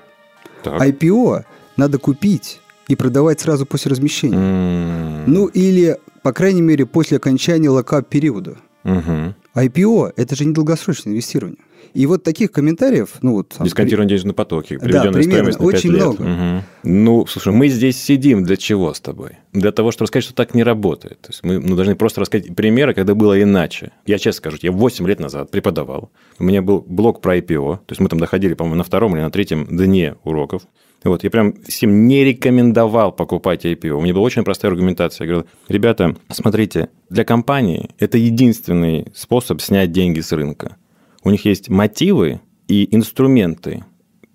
[0.64, 0.82] так.
[0.82, 1.44] IPO
[1.76, 4.36] надо купить и продавать сразу после размещения.
[4.36, 8.56] М, Ну или, по крайней мере, после окончания локап-периода.
[8.84, 9.34] мгм.
[9.54, 11.58] IPO– это же не долгосрочное инвестирование.
[11.96, 13.48] И вот таких комментариев, ну вот...
[13.48, 15.52] там, Дисконтированные денежные потоки, Да, приведенная примерно.
[15.52, 16.02] стоимость на 5 Очень лет.
[16.02, 16.24] много.
[16.24, 16.62] Мгм.
[16.82, 19.38] Ну, слушай, мы здесь сидим для чего с тобой?
[19.54, 21.22] Для того, чтобы рассказать, что так не работает.
[21.22, 23.92] То есть мы ну, должны просто рассказать примеры, когда было иначе.
[24.04, 26.10] Я честно скажу, я 8 лет назад преподавал.
[26.38, 27.76] У меня был блок про IPO.
[27.76, 30.64] То есть мы там доходили, по-моему, на втором или на третьем дне уроков.
[31.02, 33.92] Вот, я прям всем не рекомендовал покупать IPO.
[33.92, 35.24] У меня была очень простая аргументация.
[35.24, 40.76] Я говорил, ребята, смотрите, для компании это единственный способ снять деньги с рынка.
[41.22, 43.84] У них есть мотивы и инструменты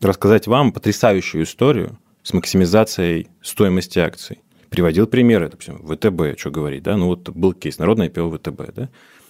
[0.01, 4.39] рассказать вам потрясающую историю с максимизацией стоимости акций.
[4.69, 8.89] Приводил примеры, допустим, ВТБ, что говорить, да, ну вот был кейс, народное IPO ВТБ, да,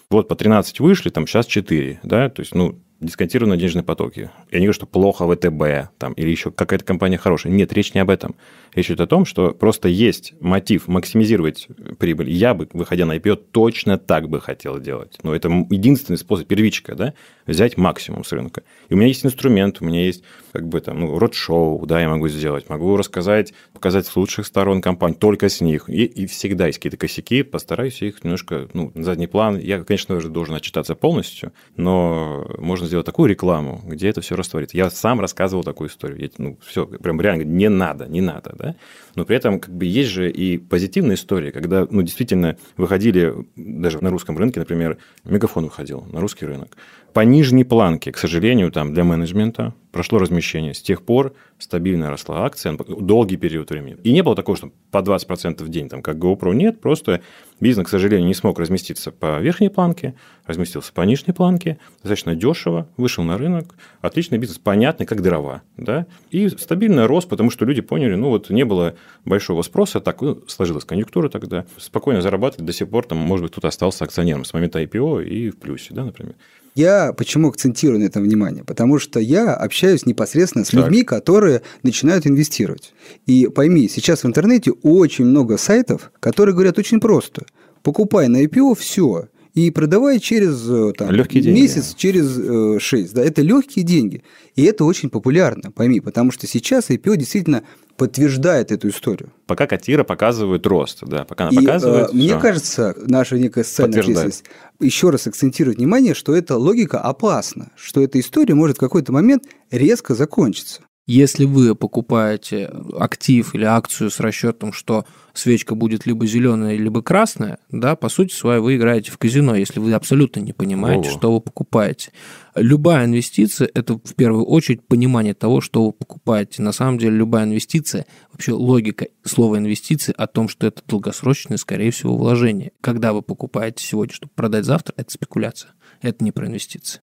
[0.09, 4.29] вот по 13 вышли, там сейчас 4, да, то есть, ну, дисконтированные денежные потоки.
[4.51, 7.51] Я не говорю, что плохо ВТБ там, или еще какая-то компания хорошая.
[7.51, 8.35] Нет, речь не об этом.
[8.73, 12.29] Речь идет о том, что просто есть мотив максимизировать прибыль.
[12.29, 15.17] Я бы, выходя на IPO, точно так бы хотел делать.
[15.23, 17.13] Но это единственный способ, первичка, да,
[17.47, 18.63] взять максимум с рынка.
[18.89, 22.09] И у меня есть инструмент, у меня есть как бы там, ну, род-шоу, да, я
[22.09, 25.89] могу сделать, могу рассказать, показать с лучших сторон компании, только с них.
[25.89, 29.57] И, и всегда есть какие-то косяки, постараюсь их немножко, ну, на задний план.
[29.57, 34.75] Я, конечно же, должен отчитаться полностью, но можно сделать такую рекламу, где это все растворится.
[34.75, 36.19] Я сам рассказывал такую историю.
[36.19, 38.75] Я, ну, все, прям реально, не надо, не надо, да.
[39.15, 44.03] Но при этом как бы есть же и позитивная история, когда, ну, действительно выходили даже
[44.03, 46.75] на русском рынке, например, Мегафон выходил на русский рынок.
[47.13, 50.73] По нижней планке, к сожалению, там для менеджмента прошло размещение.
[50.73, 53.97] С тех пор стабильно росла акция долгий период времени.
[54.03, 56.79] И не было такого, что по 20% в день, там, как GoPro, нет.
[56.79, 57.21] Просто
[57.59, 62.87] бизнес, к сожалению, не смог разместиться по верхней планке, разместился по нижней планке, достаточно дешево,
[62.95, 63.75] вышел на рынок.
[63.99, 65.63] Отличный бизнес, понятный, как дрова.
[65.75, 66.07] Да?
[66.29, 68.95] И стабильно рос, потому что люди поняли, ну вот не было
[69.25, 71.65] большого спроса, так ну, сложилась конъюнктура тогда.
[71.77, 75.49] Спокойно зарабатывать до сих пор, там, может быть, кто-то остался акционером с момента IPO и
[75.49, 76.35] в плюсе, да, например.
[76.75, 78.63] Я почему акцентирую на этом внимание?
[78.63, 80.79] Потому что я общаюсь непосредственно с Так.
[80.85, 82.93] людьми, которые начинают инвестировать.
[83.25, 87.45] И пойми, сейчас в интернете очень много сайтов, которые говорят очень просто.
[87.83, 91.59] Покупай на IPO все и продавай через э, там, Лёгкие деньги.
[91.59, 93.13] месяц, через э, 6.
[93.13, 94.23] Да, это легкие деньги.
[94.55, 97.63] И это очень популярно, пойми, потому что сейчас IPO действительно
[97.97, 99.31] подтверждает эту историю.
[99.47, 102.09] Пока котира показывает рост, да, пока она И, показывает.
[102.11, 104.45] э, мне кажется, наша некая социальная ответственность
[104.79, 109.43] еще раз акцентирует внимание, что эта логика опасна, что эта история может в какой-то момент
[109.69, 110.81] резко закончиться.
[111.07, 117.57] Если вы покупаете актив или акцию с расчетом, что свечка будет либо зеленая, либо красная,
[117.69, 121.19] да, по сути своей вы играете в казино, если вы абсолютно не понимаете, Во-во.
[121.19, 122.11] что вы покупаете.
[122.55, 126.61] Любая инвестиция– это в первую очередь понимание того, что вы покупаете.
[126.61, 131.91] На самом деле любая инвестиция, вообще логика слова инвестиции о том, что это долгосрочное, скорее
[131.91, 132.73] всего, вложение.
[132.79, 135.71] Когда вы покупаете сегодня, чтобы продать завтра, это спекуляция.
[136.01, 137.01] Это не про инвестиции.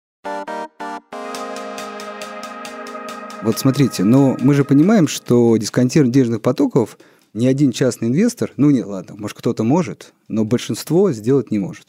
[3.43, 6.97] Вот смотрите, но мы же понимаем, что дисконтирование денежных потоков
[7.33, 11.85] ни один частный инвестор, ну не, ладно, может кто-то может, но большинство сделать не может.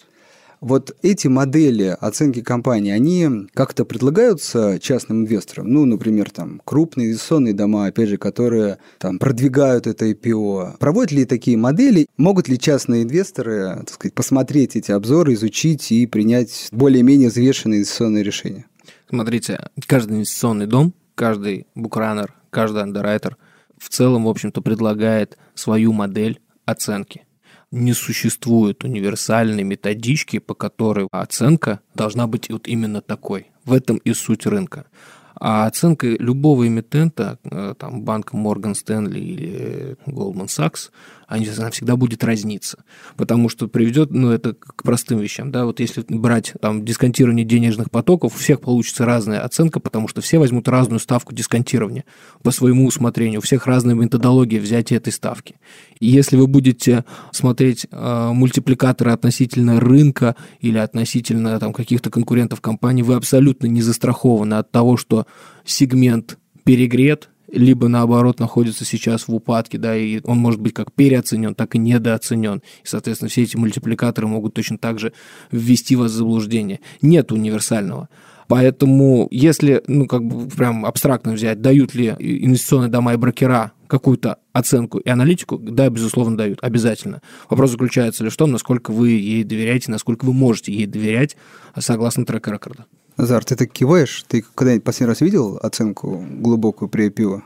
[0.61, 7.55] Вот эти модели оценки компании, они как-то предлагаются частным инвесторам, ну, например, там крупные инвестиционные
[7.55, 10.79] дома, опять же, которые там продвигают это IPO.
[10.79, 12.07] Проводят ли такие модели?
[12.17, 18.25] Могут ли частные инвесторы, так сказать, посмотреть эти обзоры, изучить и принять более-менее взвешенные инвестиционные
[18.25, 18.67] решения?
[19.09, 23.37] Смотрите, каждый инвестиционный дом, каждый букранер, каждый андеррайтер
[23.77, 27.27] в целом, в общем-то, предлагает свою модель оценки.
[27.73, 33.51] Не существует универсальной методички, по которой оценка должна быть вот именно такой.
[33.65, 34.87] В этом и суть рынка.
[35.35, 40.91] А оценка любого эмитента, э, там, банка Morgan Stanley или Goldman Sachs,
[41.29, 42.79] она всегда будет разниться.
[43.17, 47.91] Потому что приведет, ну, это к простым вещам, да, вот если брать там дисконтирование денежных
[47.91, 52.05] потоков, у всех получится разная оценка, потому что все возьмут разную ставку дисконтирования
[52.43, 55.57] по своему усмотрению, у всех разная методология взятия этой ставки.
[56.01, 63.03] И если вы будете смотреть э, мультипликаторы относительно рынка или относительно там, каких-то конкурентов компании,
[63.03, 65.27] вы абсолютно не застрахованы от того, что
[65.64, 71.55] сегмент перегрет, либо наоборот находится сейчас в упадке, да, и он может быть как переоценен,
[71.55, 72.59] так и недооценен.
[72.59, 75.13] И, соответственно, все эти мультипликаторы могут точно так же
[75.51, 76.81] ввести вас в заблуждение.
[77.03, 78.09] Нет универсального.
[78.49, 84.39] Поэтому, если, ну, как бы прям абстрактно взять, дают ли инвестиционные дома и брокера какую-то
[84.53, 87.21] оценку и аналитику, да, безусловно, дают, обязательно.
[87.51, 91.37] Вопрос заключается лишь в том, насколько вы ей доверяете, насколько вы можете ей доверять
[91.79, 92.87] согласно трек-рекорда.
[93.19, 94.25] Назар, ты так киваешь?
[94.29, 97.43] Ты когда-нибудь последний раз видел оценку глубокую при IPO?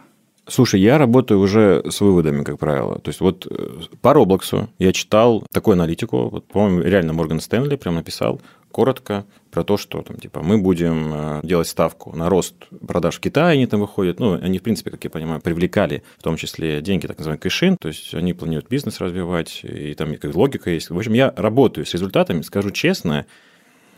[0.46, 2.98] Слушай, я работаю уже с выводами, как правило.
[2.98, 7.76] То есть вот э, по Роблоксу я читал такую аналитику, вот, по-моему, реально Морган Стэнли
[7.76, 12.54] прям написал коротко про то, что там, типа, мы будем э, делать ставку на рост
[12.86, 14.20] продаж в Китае, они там выходят.
[14.20, 17.78] Ну, они, в принципе, как я понимаю, привлекали в том числе деньги, так называемый кэшин,
[17.78, 20.90] то есть они планируют бизнес развивать, и там логика есть.
[20.90, 23.24] В общем, я работаю с результатами, скажу честно,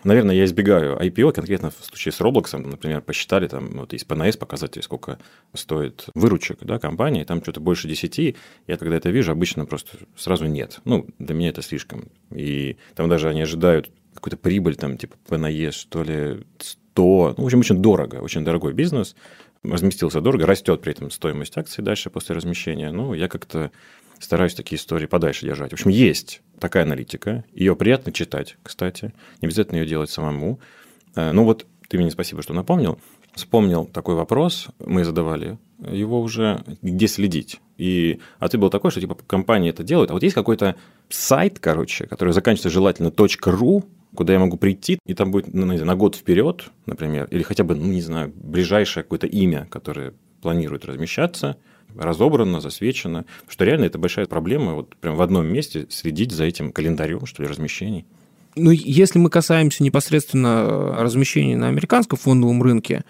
[0.05, 4.38] Наверное, я избегаю IPO, конкретно в случае с Roblox, например, посчитали, там, вот есть PNS
[4.38, 5.19] показатели, сколько
[5.55, 8.37] стоит выручек да, компании, там что-то больше 10,
[8.67, 10.81] я когда это вижу, обычно просто сразу нет.
[10.85, 12.09] Ну, для меня это слишком.
[12.31, 17.47] И там даже они ожидают какую-то прибыль, там, типа PNS, что ли, 100, ну, в
[17.47, 19.17] общем, очень дорого, очень дорогой бизнес,
[19.62, 22.90] разместился дорого, растет при этом стоимость акций дальше после размещения.
[22.90, 23.71] Ну, я как-то
[24.25, 25.71] стараюсь такие истории подальше держать.
[25.71, 30.61] В общем, есть такая аналитика, ее приятно читать, кстати, не обязательно ее делать самому.
[31.15, 32.99] Э, ну вот, ты мне спасибо, что напомнил.
[33.35, 37.61] Вспомнил такой вопрос, мы задавали его уже, где следить.
[37.77, 40.77] И ответ был такой, что типа компания это делает, а вот есть какой-то
[41.09, 43.85] сайт, короче, который заканчивается желательно .ru,
[44.15, 47.75] куда я могу прийти, и там будет ну, на год вперед, например, или хотя бы,
[47.75, 51.59] ну, не знаю, ближайшее какое-то имя, которое планирует размещаться–
[51.97, 53.25] разобрано, засвечено.
[53.49, 57.42] Что реально это большая проблема, вот прям в одном месте следить за этим календарем, что
[57.42, 58.05] ли, размещений.
[58.57, 63.05] Ну, если мы касаемся непосредственно размещений на американском фондовом рынке,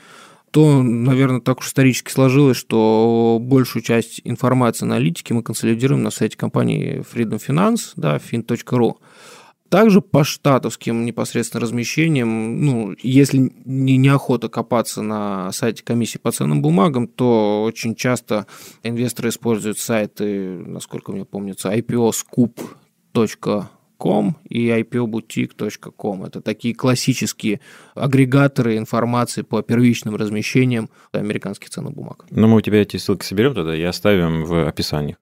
[0.51, 6.37] то, наверное, так уж исторически сложилось, что большую часть информации аналитики мы консолидируем на сайте
[6.37, 8.95] компании Freedom Finance, да, fin.ru.
[9.75, 16.63] Также по штатовским непосредственно размещениям, ну, если не, неохота копаться на сайте комиссии по ценным
[16.63, 18.47] бумагам, то очень часто
[18.85, 26.25] инвесторы используют сайты, насколько мне помнится, iposcoop.com и ipoboutique.com.
[26.25, 27.59] Это такие классические
[27.97, 32.27] агрегаторы информации по первичным размещениям американских ценных бумаг.
[32.31, 35.17] Ну, мы у тебя эти ссылки соберем тогда и оставим в описании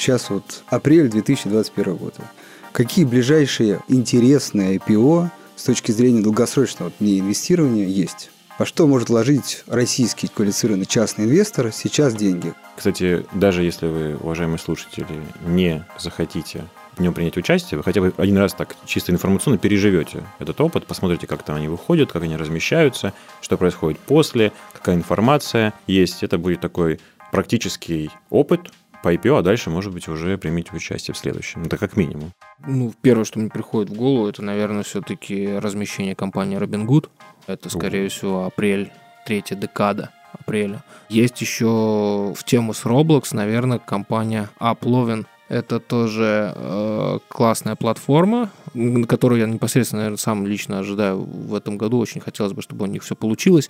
[0.00, 2.30] сейчас вот апрель 2021 года.
[2.72, 8.30] Какие ближайшие интересные IPO с точки зрения долгосрочного не инвестирования есть?
[8.58, 12.52] Во что может вложить российский квалифицированный частный инвестор сейчас деньги?
[12.76, 15.06] Кстати, даже если вы, уважаемые слушатели,
[15.46, 16.64] не захотите
[16.96, 20.86] в нем принять участие, вы хотя бы один раз так чисто информационно переживете этот опыт,
[20.86, 26.22] посмотрите, как там они выходят, как они размещаются, что происходит после, какая информация есть.
[26.22, 27.00] Это будет такой
[27.32, 28.70] практический опыт,
[29.02, 31.62] по IPO, а дальше, может быть, уже примите участие в следующем.
[31.62, 32.32] Это как минимум.
[32.66, 37.08] Ну, первое, что мне приходит в голову, это, наверное, все-таки размещение компании Robinhood.
[37.46, 38.08] Это, скорее О.
[38.10, 38.92] всего, апрель,
[39.26, 40.84] третья декада апреля.
[41.08, 45.26] Есть еще в тему с Roblox, наверное, компания Uplovin.
[45.48, 51.76] Это тоже э, классная платформа, на которую я непосредственно, наверное, сам лично ожидаю в этом
[51.76, 51.98] году.
[51.98, 53.68] Очень хотелось бы, чтобы у них все получилось.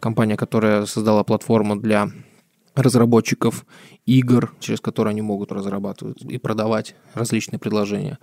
[0.00, 2.10] Компания, которая создала платформу для
[2.74, 3.66] разработчиков
[4.06, 8.18] игр, через которые они могут разрабатывать и продавать различные предложения.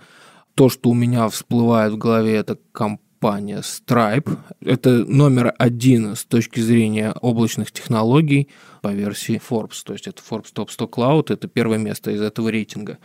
[0.54, 4.38] То, что у меня всплывает в голове, это компания Stripe.
[4.60, 8.48] Это номер один с точки зрения облачных технологий
[8.82, 9.82] по версии Forbes.
[9.84, 12.98] То есть это Forbes Top 100 Cloud, это первое место из этого рейтинга.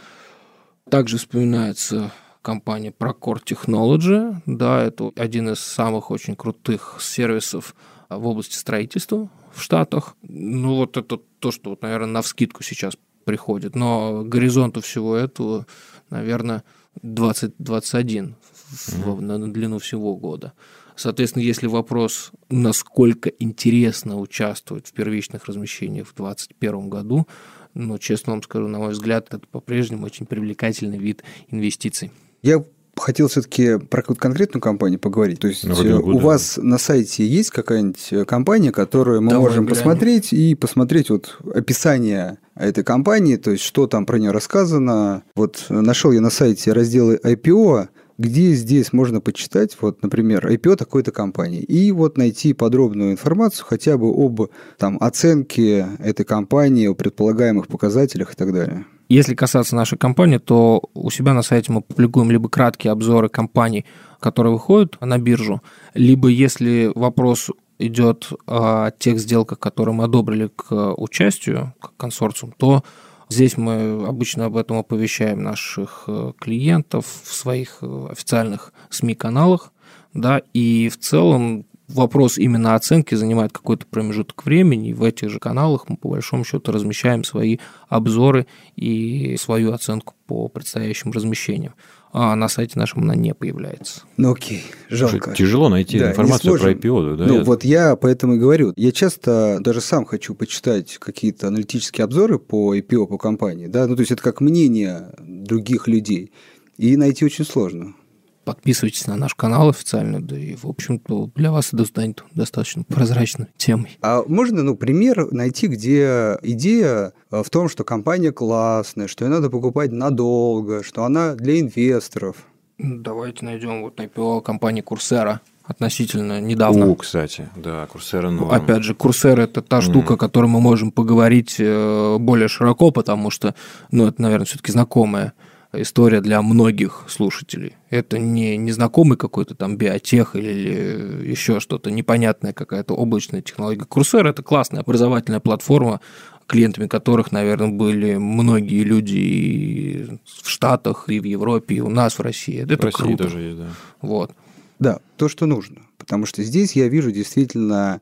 [0.90, 4.36] Также вспоминается компания Procore Technology.
[4.46, 7.76] Да, это один из самых очень крутых сервисов
[8.10, 10.16] в области строительства в Штатах.
[10.22, 13.76] Ну, вот это то, что, вот, наверное, на вскидку сейчас приходит.
[13.76, 15.66] Но горизонту всего этого,
[16.10, 16.64] наверное,
[17.02, 18.36] 2021
[18.72, 19.20] mm-hmm.
[19.22, 20.54] на длину всего года.
[20.96, 27.28] Соответственно, если вопрос, насколько интересно участвовать в первичных размещениях в 2021 году,
[27.74, 32.12] ну, честно вам скажу, на мой взгляд, это по-прежнему очень привлекательный вид инвестиций.
[32.44, 32.64] Я
[33.04, 35.40] хотел все-таки про какую-то конкретную компанию поговорить.
[35.40, 36.20] То есть ну, э, у да.
[36.20, 39.78] вас на сайте есть какая-нибудь э, компания, которую мы Давай можем глянем.
[39.78, 45.24] посмотреть и посмотреть вот описание этой компании, то есть что там про нее рассказано.
[45.36, 47.88] Вот нашел я на сайте разделы IPO,
[48.24, 53.98] где здесь можно почитать, вот, например, IPO такой-то компании, и вот найти подробную информацию хотя
[53.98, 58.86] бы об там, оценке этой компании, о предполагаемых показателях и так далее.
[59.10, 63.84] Если касаться нашей компании, то у себя на сайте мы публикуем либо краткие обзоры компаний,
[64.22, 65.62] которые выходят на биржу,
[65.94, 72.84] либо если вопрос идет о тех сделках, которые мы одобрили к участию, как консорциум, то
[73.30, 79.72] здесь мы обычно об этом оповещаем наших э, клиентов в своих э, официальных СМИ-каналах,
[80.14, 85.90] да, и в целом вопрос именно оценки занимает какой-то промежуток времени, в этих же каналах
[85.90, 87.58] мы по большому счету размещаем свои
[87.88, 91.74] обзоры и свою оценку по предстоящим размещениям
[92.14, 94.04] а на сайте нашем она не появляется.
[94.18, 95.34] Ну окей, жалко.
[95.34, 97.26] Тяжело найти да, информацию про IPO, да?
[97.26, 97.44] Ну я...
[97.44, 98.72] вот я поэтому и говорю.
[98.76, 103.96] Я часто даже сам хочу почитать какие-то аналитические обзоры по IPO, по компании, да, ну
[103.96, 106.32] то есть это как мнение других людей,
[106.78, 107.96] и найти очень сложно
[108.44, 113.48] подписывайтесь на наш канал официально, да и, в общем-то, для вас это станет достаточно прозрачной
[113.58, 113.98] темой.
[114.02, 119.32] А можно, ну, пример найти, где идея э, в том, что компания классная, что ее
[119.32, 122.38] надо покупать надолго, что она для инвесторов?
[122.78, 126.88] Давайте найдем вот IPO компании Курсера относительно недавно.
[126.88, 130.16] О, кстати, да, Курсера ну, Опять же, Курсера– это та штука, mm.
[130.16, 133.56] о которой мы можем поговорить э, более широко, потому что,
[133.92, 135.34] ну, это, наверное, все таки знакомая
[135.74, 137.76] история для многих слушателей.
[137.90, 143.86] Это не незнакомый какой-то там биотех или еще что-то, непонятная какая-то облачная технология.
[143.86, 146.00] Курсер– это классная образовательная платформа,
[146.48, 150.04] клиентами которых, наверное, были многие люди и
[150.42, 152.62] в Штатах, и в Европе, и у нас в России.
[152.62, 153.24] Это в России круто.
[153.24, 153.68] тоже есть, да.
[154.02, 154.32] Вот.
[154.80, 155.82] Да, то, что нужно.
[155.98, 158.02] Потому что здесь я вижу действительно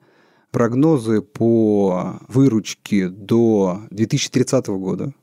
[0.52, 5.14] прогнозы по выручке до 2030 года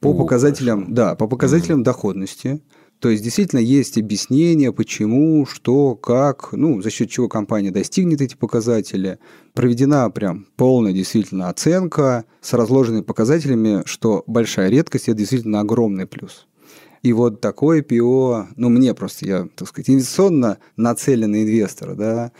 [0.00, 0.94] по О, показателям, хорошо.
[0.94, 2.60] да, по показателям доходности.
[3.00, 8.34] То есть действительно есть объяснение, почему, что, как, ну, за счет чего компания достигнет эти
[8.34, 9.18] показатели.
[9.54, 16.48] Проведена прям полная действительно оценка с разложенными показателями, что большая редкость– это действительно огромный плюс.
[17.02, 22.32] И вот такое ПИО, ну, мне просто, я, так сказать, инвестиционно нацеленный инвестор, да,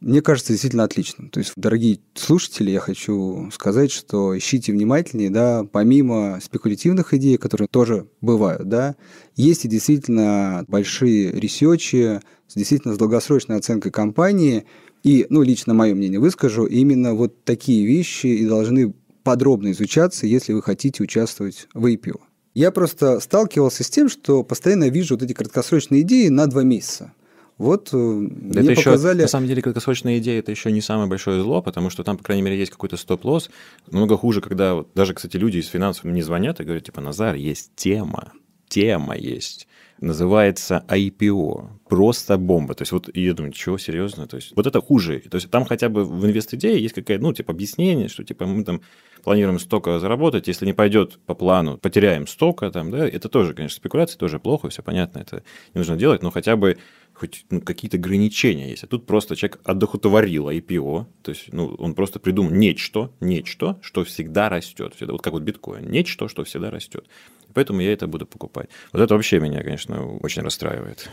[0.00, 1.30] мне кажется, действительно отличным.
[1.30, 7.68] То есть, дорогие слушатели, я хочу сказать, что ищите внимательнее, да, помимо спекулятивных идей, которые
[7.68, 8.96] тоже бывают, да,
[9.36, 12.20] есть и действительно большие ресерчи,
[12.54, 14.66] действительно с долгосрочной оценкой компании,
[15.02, 18.92] и, ну, лично мое мнение выскажу, именно вот такие вещи и должны
[19.22, 22.20] подробно изучаться, если вы хотите участвовать в IPO.
[22.54, 27.12] Я просто сталкивался с тем, что постоянно вижу вот эти краткосрочные идеи на два месяца.
[27.58, 29.16] Вот э, да мне это показали...
[29.16, 32.18] Еще, на самом деле, краткосрочная идея– это еще не самое большое зло, потому что там,
[32.18, 33.50] по крайней мере, есть какой-то стоп-лосс.
[33.90, 37.34] Много хуже, когда вот, даже, кстати, люди из финансов мне звонят и говорят, типа, Назар,
[37.34, 38.32] есть тема,
[38.68, 39.66] тема есть
[40.00, 41.68] называется IPO.
[41.88, 42.74] Просто бомба.
[42.74, 44.26] То есть вот я думаю, чего, серьезно?
[44.26, 45.20] То есть вот это хуже.
[45.30, 48.64] То есть там хотя бы в инвест-идее есть какая-то, ну, типа объяснение, что типа мы
[48.64, 48.82] там
[49.24, 53.76] планируем столько заработать, если не пойдет по плану, потеряем столько там, да, это тоже, конечно,
[53.76, 55.42] спекуляции, тоже плохо, все понятно, это
[55.74, 56.78] не нужно делать, но хотя бы
[57.18, 58.84] хоть ну, какие-то ограничения есть.
[58.84, 64.04] А тут просто человек одохотворил IPO, то есть ну, он просто придумал нечто, нечто, что
[64.04, 64.94] всегда растет.
[65.00, 67.06] Вот как вот биткоин, нечто, что всегда растет.
[67.54, 68.68] Поэтому я это буду покупать.
[68.92, 71.10] Вот это вообще меня, конечно, очень расстраивает.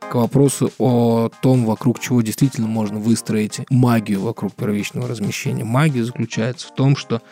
[0.00, 5.64] К вопросу о том, вокруг чего действительно можно выстроить магию вокруг первичного размещения.
[5.64, 7.22] Магия заключается в том, что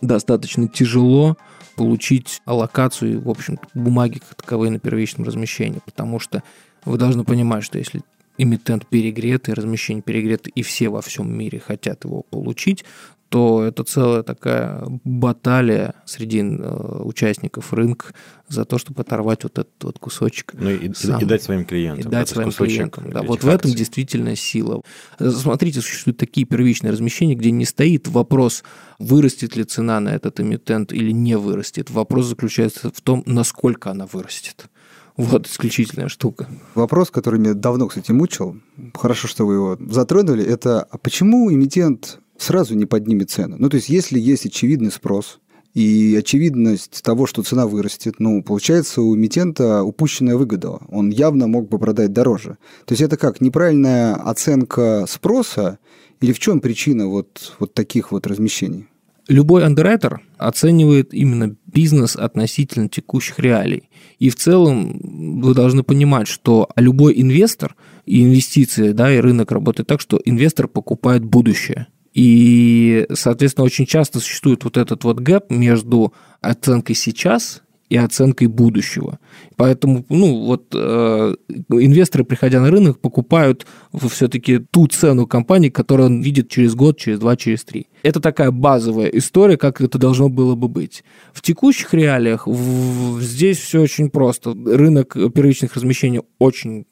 [0.00, 1.36] достаточно тяжело
[1.76, 6.42] получить аллокацию, в общем бумаги как таковые на первичном размещении, потому что
[6.84, 8.02] вы должны понимать, что если
[8.38, 12.84] эмитент перегретый, размещение перегрето, и все во всем мире хотят его получить,
[13.28, 18.06] то это целая такая баталия среди э, участников рынка
[18.48, 20.54] за то, чтобы оторвать вот этот вот кусочек.
[20.54, 22.06] Ну и, сам, и дать своим клиентам.
[22.06, 23.10] И дать своим клиентам.
[23.10, 23.50] Да, вот акций.
[23.50, 24.82] в этом действительно сила.
[25.18, 28.62] Смотрите, существуют такие первичные размещения, где не стоит вопрос,
[28.98, 31.90] вырастет ли цена на этот эмитент или не вырастет.
[31.90, 34.68] Вопрос заключается в том, насколько она вырастет.
[35.16, 36.46] Вот исключительная штука.
[36.74, 38.60] Вопрос, который меня давно, кстати, мучил,
[38.94, 43.56] хорошо, что вы его затронули, это а почему эмитент сразу не поднимет цену.
[43.58, 45.40] Ну, то есть, если есть очевидный спрос,
[45.76, 50.78] и очевидность того, что цена вырастет, ну, получается, у эмитента упущенная выгода.
[50.88, 52.56] Он явно мог бы продать дороже.
[52.86, 55.78] То есть это как, неправильная оценка спроса
[56.22, 58.86] или в чем причина вот, вот таких вот размещений?
[59.28, 63.90] Любой андеррайтер оценивает именно бизнес относительно текущих реалий.
[64.18, 67.76] И в целом вы должны понимать, что любой инвестор
[68.06, 71.88] и инвестиции, да, и рынок работает так, что инвестор покупает будущее.
[72.16, 79.18] И, соответственно, очень часто существует вот этот вот гэп между оценкой сейчас и оценкой будущего.
[79.56, 81.34] Поэтому, ну, вот э,
[81.68, 87.18] инвесторы, приходя на рынок, покупают все-таки ту цену компании, которую он видит через год, через
[87.18, 87.88] два, через три.
[88.02, 91.04] Это такая базовая история, как это должно было бы быть.
[91.34, 94.54] В текущих реалиях в, здесь все очень просто.
[94.54, 96.86] Рынок первичных размещений очень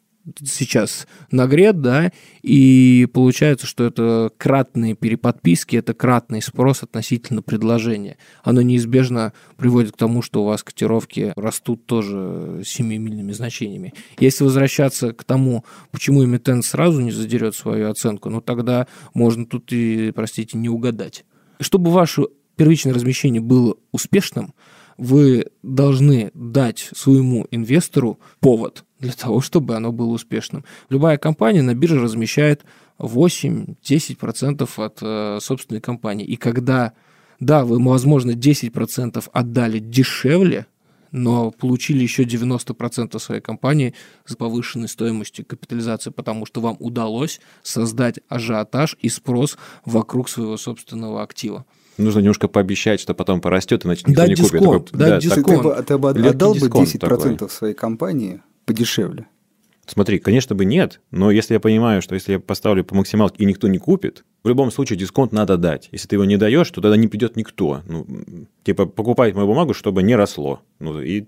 [0.45, 2.13] сейчас нагрет, да,
[2.43, 8.17] и получается, что это кратные переподписки, это кратный спрос относительно предложения.
[8.43, 13.93] Оно неизбежно приводит к тому, что у вас котировки растут тоже семимильными значениями.
[14.19, 19.73] Если возвращаться к тому, почему эмитент сразу не задерет свою оценку, ну тогда можно тут
[19.73, 21.25] и, простите, не угадать.
[21.61, 22.25] Чтобы ваше
[22.57, 24.55] первичное размещение было успешным,
[24.97, 30.65] вы должны дать своему инвестору повод для того, чтобы оно было успешным.
[30.89, 32.65] Любая компания на бирже размещает
[32.99, 36.25] 8-10% от э, собственной компании.
[36.25, 36.93] И когда,
[37.41, 40.67] да, вы, возможно, 10% отдали дешевле,
[41.11, 48.19] но получили еще 90% своей компании с повышенной стоимостью капитализации, потому что вам удалось создать
[48.29, 51.67] ажиотаж и спрос вокруг своего собственного актива.
[51.97, 54.85] Нужно немножко пообещать, что потом порастет, иначе никто дать не дисконт, купит.
[54.91, 55.47] Такой, дать да, дисконт.
[55.47, 57.51] Ты, бы, ты бы отдал бы 10% такой.
[57.51, 59.27] своей компании подешевле?
[59.87, 63.47] Смотри, конечно бы нет, но если я понимаю, что если я поставлю по максималке и
[63.47, 65.89] никто не купит, в любом случае дисконт надо дать.
[65.93, 67.83] Если ты его не даешь, то тогда не придет никто.
[67.87, 68.07] Ну,
[68.63, 70.61] типа покупать мою бумагу, чтобы не росло.
[70.79, 71.25] Ну, и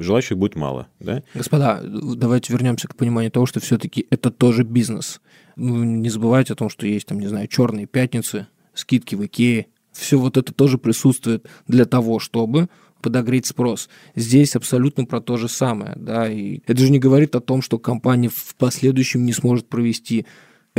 [0.00, 0.86] желающих будет мало.
[1.00, 1.22] Да?
[1.34, 5.20] Господа, давайте вернемся к пониманию того, что все-таки это тоже бизнес.
[5.56, 9.66] Ну, не забывайте о том, что есть там, не знаю, черные пятницы, скидки в Икее,
[9.96, 12.68] все вот это тоже присутствует для того, чтобы
[13.00, 13.88] подогреть спрос.
[14.14, 15.94] Здесь абсолютно про то же самое.
[15.96, 20.26] Да, и это же не говорит о том, что компания в последующем не сможет провести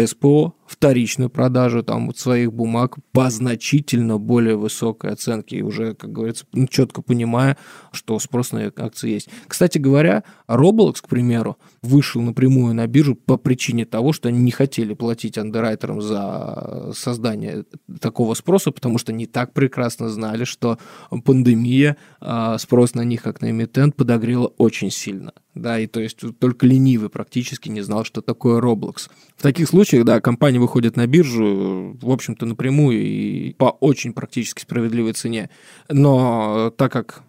[0.05, 6.11] СПО, вторичную продажу там вот своих бумаг по значительно более высокой оценке и уже, как
[6.11, 7.57] говорится, ну, четко понимая,
[7.91, 9.29] что спрос на акции есть.
[9.47, 14.51] Кстати говоря, Roblox, к примеру, вышел напрямую на биржу по причине того, что они не
[14.51, 17.65] хотели платить андеррайтерам за создание
[17.99, 20.77] такого спроса, потому что не так прекрасно знали, что
[21.23, 25.33] пандемия а, спрос на них как на эмитент подогрела очень сильно.
[25.55, 29.09] Да, и то есть только ленивый практически не знал, что такое Roblox.
[29.35, 34.13] В таких случаях, да, компания они выходят на биржу, в общем-то, напрямую и по очень
[34.13, 35.49] практически справедливой цене.
[35.89, 37.23] Но так как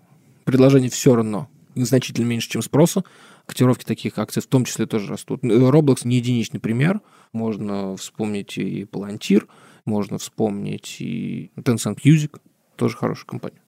[0.44, 3.04] предложение все равно значительно меньше, чем спроса,
[3.46, 5.42] котировки таких акций в том числе тоже растут.
[5.42, 7.00] Roblox не единичный пример.
[7.32, 9.46] Можно вспомнить и Palantir,
[9.84, 12.38] можно вспомнить и Tencent Music,
[12.76, 13.62] тоже хорошая компания.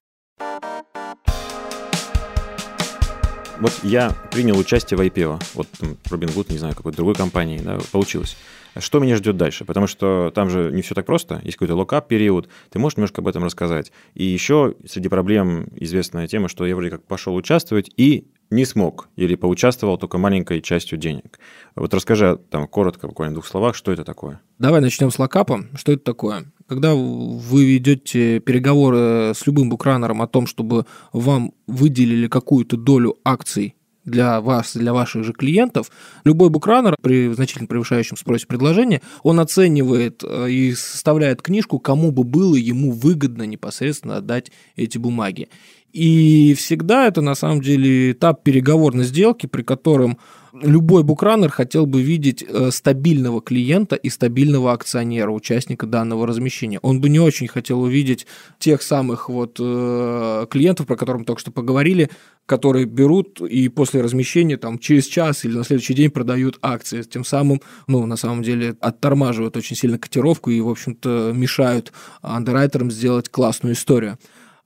[3.61, 5.43] Вот я принял участие в IPO.
[5.53, 8.36] Вот там, Robinhood, не знаю, какой-то другой компании, да, получилось.
[8.79, 9.64] Что меня ждет дальше?
[9.64, 11.41] Потому что там же не все так просто.
[11.45, 12.49] Есть какой-то локап период.
[12.71, 13.93] Ты можешь немножко об этом рассказать?
[14.14, 19.09] И еще среди проблем известная тема, что я вроде как пошел участвовать и не смог
[19.16, 21.39] или поучаствовал только маленькой частью денег.
[21.77, 24.41] Вот расскажи там коротко, буквально в двух словах, что это такое.
[24.59, 25.66] Давай начнем с локапа.
[25.75, 26.53] Что это такое?
[26.66, 33.75] Когда вы ведете переговоры с любым букранером о том, чтобы вам выделили какую-то долю акций
[34.11, 35.90] для вас, для ваших же клиентов,
[36.24, 42.24] любой букранер при значительно превышающем спросе предложения, он оценивает э, и составляет книжку, кому бы
[42.24, 45.48] было ему выгодно непосредственно отдать эти бумаги.
[45.92, 50.18] И всегда это на самом деле этап переговорной сделки, при котором
[50.53, 56.78] любой букранер хотел бы видеть э, стабильного клиента и стабильного акционера, участника данного размещения.
[56.82, 58.26] Он бы не очень хотел увидеть
[58.59, 62.11] тех самых вот э, клиентов, про которых мы только что поговорили,
[62.46, 67.24] которые берут и после размещения там через час или на следующий день продают акции, тем
[67.24, 71.92] самым, ну, на самом деле, оттормаживают очень сильно котировку и, в общем-то, мешают
[72.22, 74.18] андеррайтерам сделать классную историю.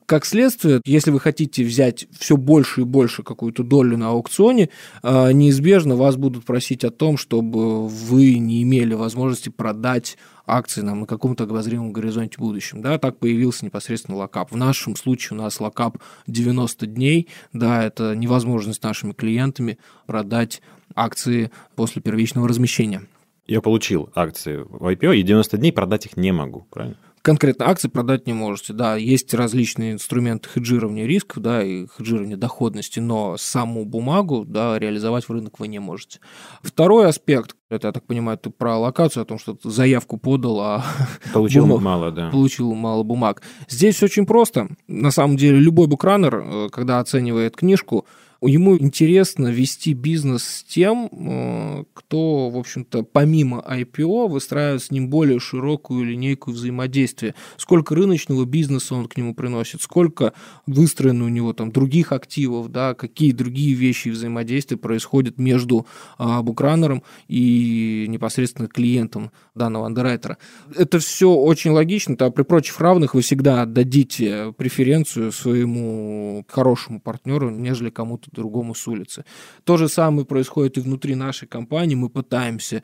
[0.07, 4.69] Как следствие, если вы хотите взять все больше и больше какую-то долю на аукционе,
[5.03, 11.01] а, неизбежно вас будут просить о том, чтобы вы не имели возможности продать акции нам
[11.01, 12.83] на каком-то обозримом горизонте будущем.
[12.83, 14.53] Да, так появился непосредственно lock-up.
[14.53, 17.29] В нашем случае у нас lock-up 90 дней.
[17.55, 20.61] Да, это невозможность нашими клиентами продать
[20.95, 23.07] акции после первичного размещения.
[23.47, 26.97] Я получил акции в IPO, и 90 дней продать их не могу, правильно?
[27.25, 28.75] Конкретно акции продать не можете.
[28.75, 35.25] Да, есть различные инструменты хеджирования рисков, да, и хеджирования доходности, но саму бумагу, да, реализовать
[35.25, 36.21] в рынок вы не можете.
[36.63, 40.61] Второй аспект, это, я так понимаю, ты про локацию, о том, что ты заявку подал,
[40.61, 40.85] а
[41.33, 42.29] получил бумаг, мало, да.
[42.29, 43.43] Получил мало бумаг.
[43.69, 44.69] Здесь очень просто.
[44.87, 48.07] На самом деле, любой букранер, э, когда оценивает книжку,
[48.47, 55.09] ему интересно вести бизнес с тем, э, кто, в общем-то, помимо IPO выстраивает с ним
[55.09, 57.35] более широкую линейку взаимодействия.
[57.57, 60.33] Сколько рыночного бизнеса он к нему приносит, сколько
[60.67, 65.87] выстроено у него там других активов, да, какие другие вещи и взаимодействия происходят между
[66.19, 70.39] а, букранером и непосредственно клиентом данного андеррайтера.
[70.77, 77.51] Это все очень логично, то при прочих равных вы всегда отдадите преференцию своему хорошему партнеру,
[77.51, 79.25] нежели кому-то другому с улицы.
[79.65, 81.95] То же самое происходит и внутри нашей компании.
[81.95, 82.83] Мы пытаемся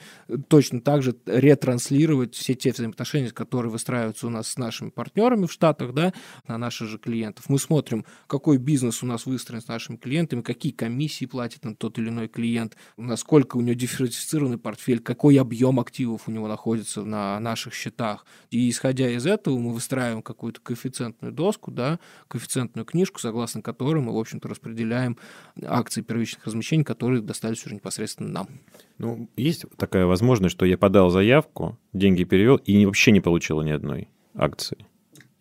[0.48, 5.52] точно так же ретранслировать все те взаимоотношения, которые выстраиваются у нас с нашими партнерами в
[5.52, 6.12] Штатах, да,
[6.46, 7.48] на наших же клиентов.
[7.48, 11.98] Мы смотрим, какой бизнес у нас выстроен с нашими клиентами, какие комиссии платит нам тот
[11.98, 17.38] или иной клиент, насколько у него дифференцированный портфель, какой объем активов у него находится на
[17.40, 18.24] наших счетах.
[18.50, 21.98] И исходя из этого мы выстраиваем какую-то коэффициентную доску, да,
[22.28, 25.18] коэффициентную книжку, согласно которой мы, в общем-то, распределяем
[25.64, 28.48] акции первичных размещений, которые достались уже непосредственно нам.
[28.98, 33.70] Ну, есть такая возможность, что я подал заявку, деньги перевел и вообще не получил ни
[33.70, 34.86] одной акции.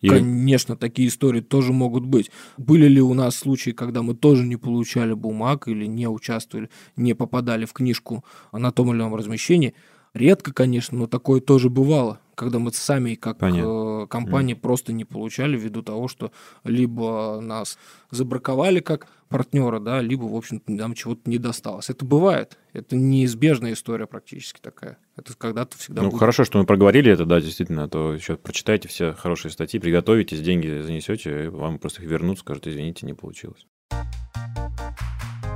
[0.00, 0.14] Или...
[0.14, 2.30] Конечно, такие истории тоже могут быть.
[2.56, 7.14] Были ли у нас случаи, когда мы тоже не получали бумаг или не участвовали, не
[7.14, 9.74] попадали в книжку на том или ином размещении?
[10.12, 14.02] Редко, конечно, но такое тоже бывало, когда мы сами как Понятно.
[14.02, 14.60] Э, компания mm.
[14.60, 16.32] просто не получали ввиду того, что
[16.64, 17.78] либо нас
[18.10, 21.90] забраковали как партнера, да, либо, в общем-то, нам чего-то не досталось.
[21.90, 22.58] Это бывает.
[22.72, 24.98] Это неизбежная история практически такая.
[25.16, 26.18] Это когда-то всегда Ну, будет.
[26.18, 30.40] хорошо, что мы проговорили это, да, действительно, а то еще прочитайте все хорошие статьи, приготовитесь,
[30.40, 33.64] деньги занесете, вам просто их вернут, скажут, извините, не получилось.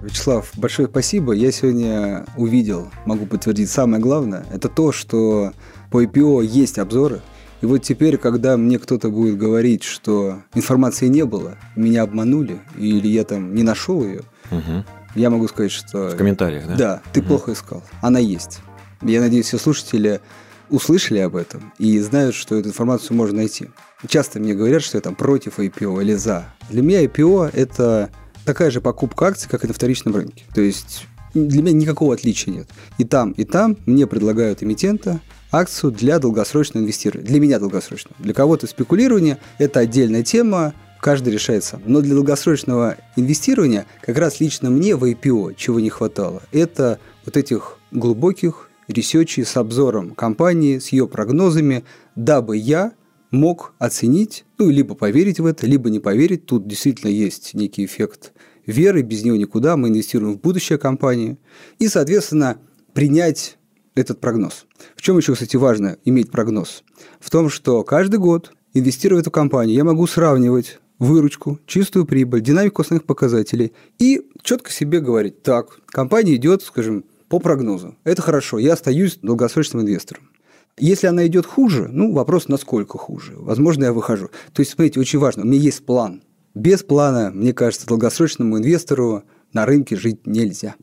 [0.05, 1.33] Вячеслав, большое спасибо.
[1.33, 5.53] Я сегодня увидел, могу подтвердить, самое главное, это то, что
[5.91, 7.23] по IPO есть обзоры.
[7.63, 13.09] И вот теперь, когда мне кто-то будет говорить, что информации не было, меня обманули, или
[13.09, 14.85] я там не нашел ее, угу.
[15.15, 16.11] я могу сказать, что...
[16.11, 16.77] В комментариях, да?
[16.77, 17.29] Да, ты угу.
[17.29, 17.83] плохо искал.
[18.03, 18.59] Она есть.
[19.01, 20.21] Я надеюсь, все слушатели
[20.69, 23.71] услышали об этом и знают, что эту информацию можно найти.
[24.07, 26.45] Часто мне говорят, что я там против IPO или за.
[26.69, 28.11] Для меня IPO– это
[28.45, 30.45] такая же покупка акций, как и на вторичном рынке.
[30.55, 32.69] То есть для меня никакого отличия нет.
[32.99, 35.21] И там, и там мне предлагают эмитента
[35.51, 37.27] акцию для долгосрочного инвестирования.
[37.27, 38.17] Для меня долгосрочного.
[38.19, 41.83] Для кого-то спекулирование– это отдельная тема, каждый решает сам.
[41.87, 46.43] Но для долгосрочного инвестирования как раз лично мне в IPO чего не хватало.
[46.53, 51.85] Это вот этих глубоких research ей с обзором компании, с ее прогнозами,
[52.17, 52.93] дабы я
[53.35, 56.47] мог оценить, ну, либо поверить в это, либо не поверить.
[56.47, 58.33] Тут действительно есть некий эффект
[58.67, 59.77] веры, без него никуда.
[59.77, 61.37] Мы инвестируем в будущее компании.
[61.79, 62.59] И, соответственно,
[62.93, 63.59] принять
[63.95, 64.67] этот прогноз.
[64.97, 66.83] В чем еще, кстати, важно иметь прогноз?
[67.21, 72.41] В том, что каждый год, инвестируя в эту компанию, я могу сравнивать выручку, чистую прибыль,
[72.41, 77.97] динамику основных показателей и четко себе говорить, так, компания идет, скажем, по прогнозу.
[78.05, 80.31] Это хорошо, я остаюсь долгосрочным инвестором.
[80.77, 83.35] Если она идет хуже, ну, вопрос, насколько хуже.
[83.37, 84.29] Возможно, я выхожу.
[84.53, 86.23] То есть, смотрите, очень важно, у меня есть план.
[86.55, 90.75] Без плана, мне кажется, долгосрочному инвестору на рынке жить нельзя.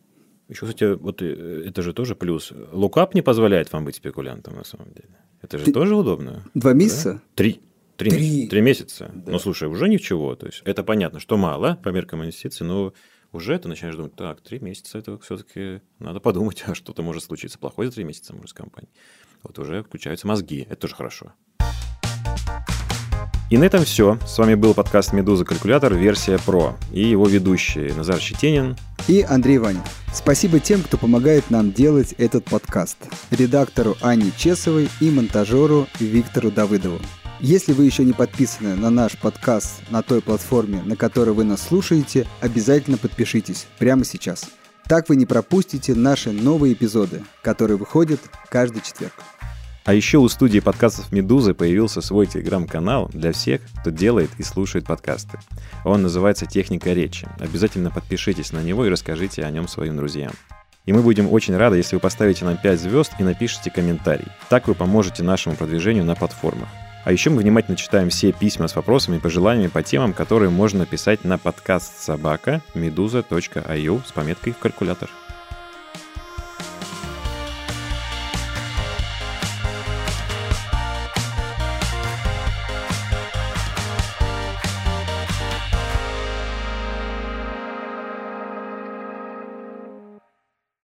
[0.47, 2.51] Еще, кстати, вот э, это же тоже плюс.
[2.71, 5.17] Лукап не позволяет вам быть спекулянтом, на самом деле.
[5.41, 5.73] Это же Ты...
[5.73, 6.45] тоже удобно.
[6.53, 7.13] Два месяца?
[7.13, 7.21] Да?
[7.35, 7.61] Три.
[7.97, 8.19] Три, Три.
[8.19, 8.49] Месяца.
[8.49, 9.11] Три месяца.
[9.13, 9.31] Да.
[9.31, 10.35] Ну, слушай, уже ничего.
[10.35, 12.93] То есть, это понятно, что мало по меркам инвестиций, но
[13.31, 17.59] уже ты начинаешь думать, так, три месяца это все-таки надо подумать, а что-то может случиться
[17.59, 18.91] плохое за три месяца, может, с компанией
[19.43, 20.65] вот уже включаются мозги.
[20.69, 21.33] Это тоже хорошо.
[23.49, 24.17] И на этом все.
[24.25, 25.93] С вами был подкаст «Медуза Калькулятор.
[25.93, 28.77] Версия Про» и его ведущие Назар Щетинин
[29.09, 29.81] и Андрей Ванин.
[30.13, 32.97] Спасибо тем, кто помогает нам делать этот подкаст.
[33.29, 36.99] Редактору Анне Чесовой и монтажеру Виктору Давыдову.
[37.41, 41.61] Если вы еще не подписаны на наш подкаст на той платформе, на которой вы нас
[41.61, 44.45] слушаете, обязательно подпишитесь прямо сейчас.
[44.87, 48.19] Так вы не пропустите наши новые эпизоды, которые выходят
[48.49, 49.13] каждый четверг.
[49.83, 54.85] А еще у студии подкастов «Медузы» появился свой телеграм-канал для всех, кто делает и слушает
[54.85, 55.39] подкасты.
[55.83, 57.27] Он называется «Техника речи».
[57.39, 60.33] Обязательно подпишитесь на него и расскажите о нем своим друзьям.
[60.85, 64.27] И мы будем очень рады, если вы поставите нам 5 звезд и напишите комментарий.
[64.49, 66.69] Так вы поможете нашему продвижению на платформах.
[67.03, 70.85] А еще мы внимательно читаем все письма с вопросами и пожеланиями по темам, которые можно
[70.85, 75.09] писать на подкаст собака meduza.io с пометкой в калькулятор.